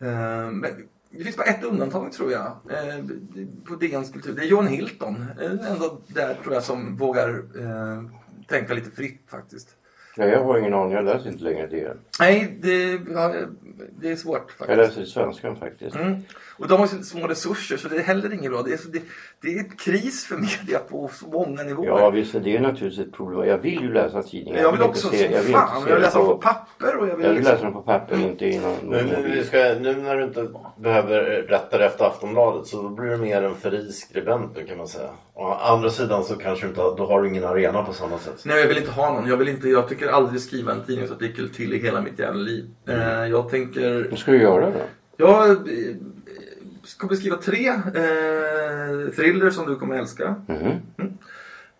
[0.00, 2.46] Eh, men det finns bara ett undantag tror jag.
[2.46, 3.04] Eh,
[3.64, 4.34] på DNs kultur.
[4.34, 5.24] Det är John Hilton.
[5.40, 7.42] Eh, ändå där tror jag som vågar
[8.46, 9.76] tänka lite fritt faktiskt.
[10.18, 11.96] Ja, jag har ingen aning, jag läser inte längre det.
[12.20, 13.34] Nej, det, ja,
[14.00, 14.68] det är svårt faktiskt.
[14.68, 15.96] Jag läser i svenskan faktiskt.
[15.96, 16.16] Mm.
[16.58, 18.62] Och de har ju så små resurser så det är heller inget bra.
[18.62, 19.02] Det är, så, det,
[19.42, 21.86] det är kris för media på så många nivåer.
[21.88, 23.48] Ja visst, det är naturligtvis ett problem.
[23.48, 24.60] Jag vill ju läsa tidningar.
[24.60, 25.68] jag vill också se- som jag vill fan.
[25.74, 27.82] Jag vill det läsa dem på papper och jag vill Jag vill läsa dem på
[27.82, 29.44] papper, inte i någon vi mobil.
[29.46, 33.42] ska, nu när du inte behöver rätta dig efter Aftonbladet så då blir du mer
[33.42, 35.10] en fri skribent kan man säga.
[35.34, 38.42] Å andra sidan så kanske du inte då har du ingen arena på samma sätt.
[38.44, 39.28] Nej, jag vill inte ha någon.
[39.28, 42.64] Jag, vill inte, jag tycker aldrig skriva en tidningsartikel till i hela mitt jävla liv.
[42.88, 44.06] Eh, jag tänker...
[44.10, 44.80] Vad ska du göra då?
[45.16, 45.56] Jag eh,
[46.84, 50.34] ska beskriva tre eh, thrillers som du kommer älska.
[50.48, 50.80] Mhm.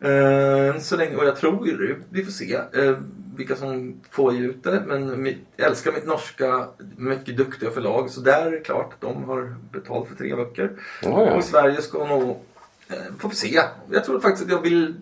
[0.00, 2.96] Eh, så länge, och jag tror vi får se eh,
[3.36, 4.82] vilka som får ge ut det.
[4.86, 5.26] Men
[5.56, 8.10] jag älskar mitt norska, mycket duktiga förlag.
[8.10, 10.70] Så där är det klart, de har betalt för tre böcker.
[11.02, 11.32] Ja, ja.
[11.32, 12.42] Och i Sverige ska nog,
[12.88, 13.60] eh, får vi se.
[13.90, 14.94] Jag tror faktiskt att jag vill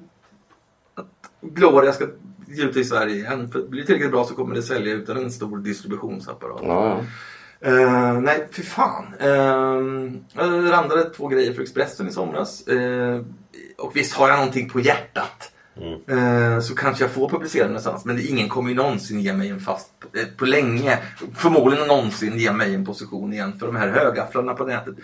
[0.94, 2.06] att Gloria ska
[2.46, 3.50] ge ut det i Sverige igen.
[3.50, 6.60] För blir det tillräckligt bra så kommer det sälja utan en stor distributionsapparat.
[6.62, 7.04] Ja, ja.
[7.64, 9.04] Eh, nej, fy fan.
[9.20, 12.66] Uh, jag randade två grejer för Expressen i somras.
[12.66, 13.20] Eh,
[13.78, 15.53] och visst har jag någonting på hjärtat.
[16.08, 18.04] Eh, så kanske jag får publicera någonstans.
[18.04, 20.98] Men ingen kommer ju någonsin ge mig en fast, eh, på länge,
[21.36, 23.58] förmodligen någonsin ge mig en position igen.
[23.58, 24.94] För de här högafflarna på nätet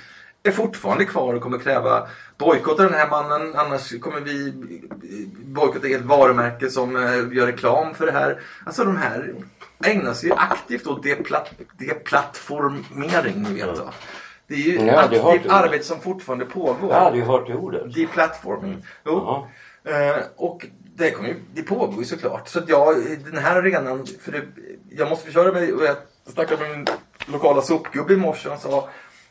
[0.43, 2.07] är fortfarande kvar och kommer kräva
[2.39, 3.53] bojkotta den här mannen.
[3.55, 4.53] Annars kommer vi
[5.45, 8.41] bojkotta ett varumärke som eh, gör reklam för det här.
[8.67, 9.35] Alltså de här
[9.85, 13.93] ägnar sig ju aktivt åt deplat, deplattformering, ni vet va.
[14.47, 15.51] Det är ju Ja, det har aktivt du.
[15.51, 16.91] arbete som fortfarande pågår.
[16.91, 17.95] Jag hade ju hört det ordet.
[17.95, 18.87] Deplatforming.
[19.05, 19.13] Jo.
[19.13, 19.43] Jaha.
[19.85, 22.49] Eh, och det, kommer ju, det pågår ju såklart.
[22.49, 24.43] Så att jag, den här arenan, för det,
[24.91, 25.73] jag måste försörja mig.
[25.73, 26.87] Och jag snackade med min
[27.27, 28.89] lokala sopgubbe i morse och han sa,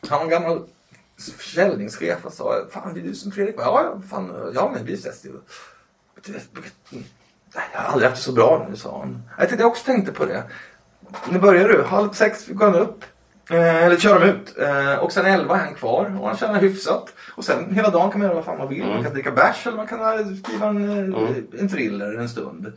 [0.10, 0.68] han var en gammal
[1.38, 3.56] försäljningschef och sa, fan det är du som Fredrik?
[3.58, 5.34] Ja, fan, ja men vi ses ju.
[7.74, 9.24] Jag har aldrig haft det så bra nu, sa han.
[9.38, 10.44] Jag tänkte jag också tänkte på det.
[11.30, 13.04] Nu börjar du, halv sex går han upp.
[13.50, 14.56] Eh, eller kör de ut.
[14.60, 17.14] Eh, och sen elva är han kvar och han tjänar hyfsat.
[17.36, 18.86] Och sen hela dagen kan man göra vad fan man vill.
[18.86, 22.74] Man kan dricka bärs eller man kan skriva en, eh, en thriller en stund.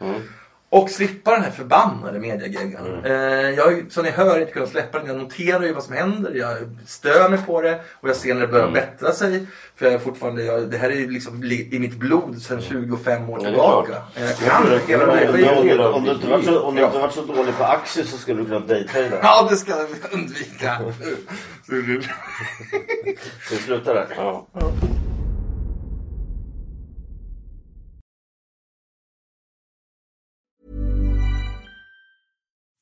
[0.72, 3.04] Och slippa den här förbannade mediageggan.
[3.04, 3.12] Eh,
[3.50, 5.06] jag har som ni hör inte kunnat släppa den.
[5.06, 6.32] Jag noterar ju vad som händer.
[6.34, 6.56] Jag
[6.86, 7.80] stör mig på det.
[8.00, 9.46] Och jag ser när det börjar bättra sig.
[9.76, 12.62] För jag är fortfarande, jag, det här är ju liksom li- i mitt blod sedan
[12.62, 13.92] 25 år det är tillbaka.
[14.14, 15.80] Eh, Jag kan hela den här Om, skiten.
[15.80, 18.16] om, om, du inte varit så, om du inte varit så dålig på aktier så
[18.16, 19.18] skulle du kunna daytrada.
[19.22, 20.78] Ja, det ska vi undvika.
[21.64, 24.06] Ska vi sluta där?
[24.16, 24.46] Ja.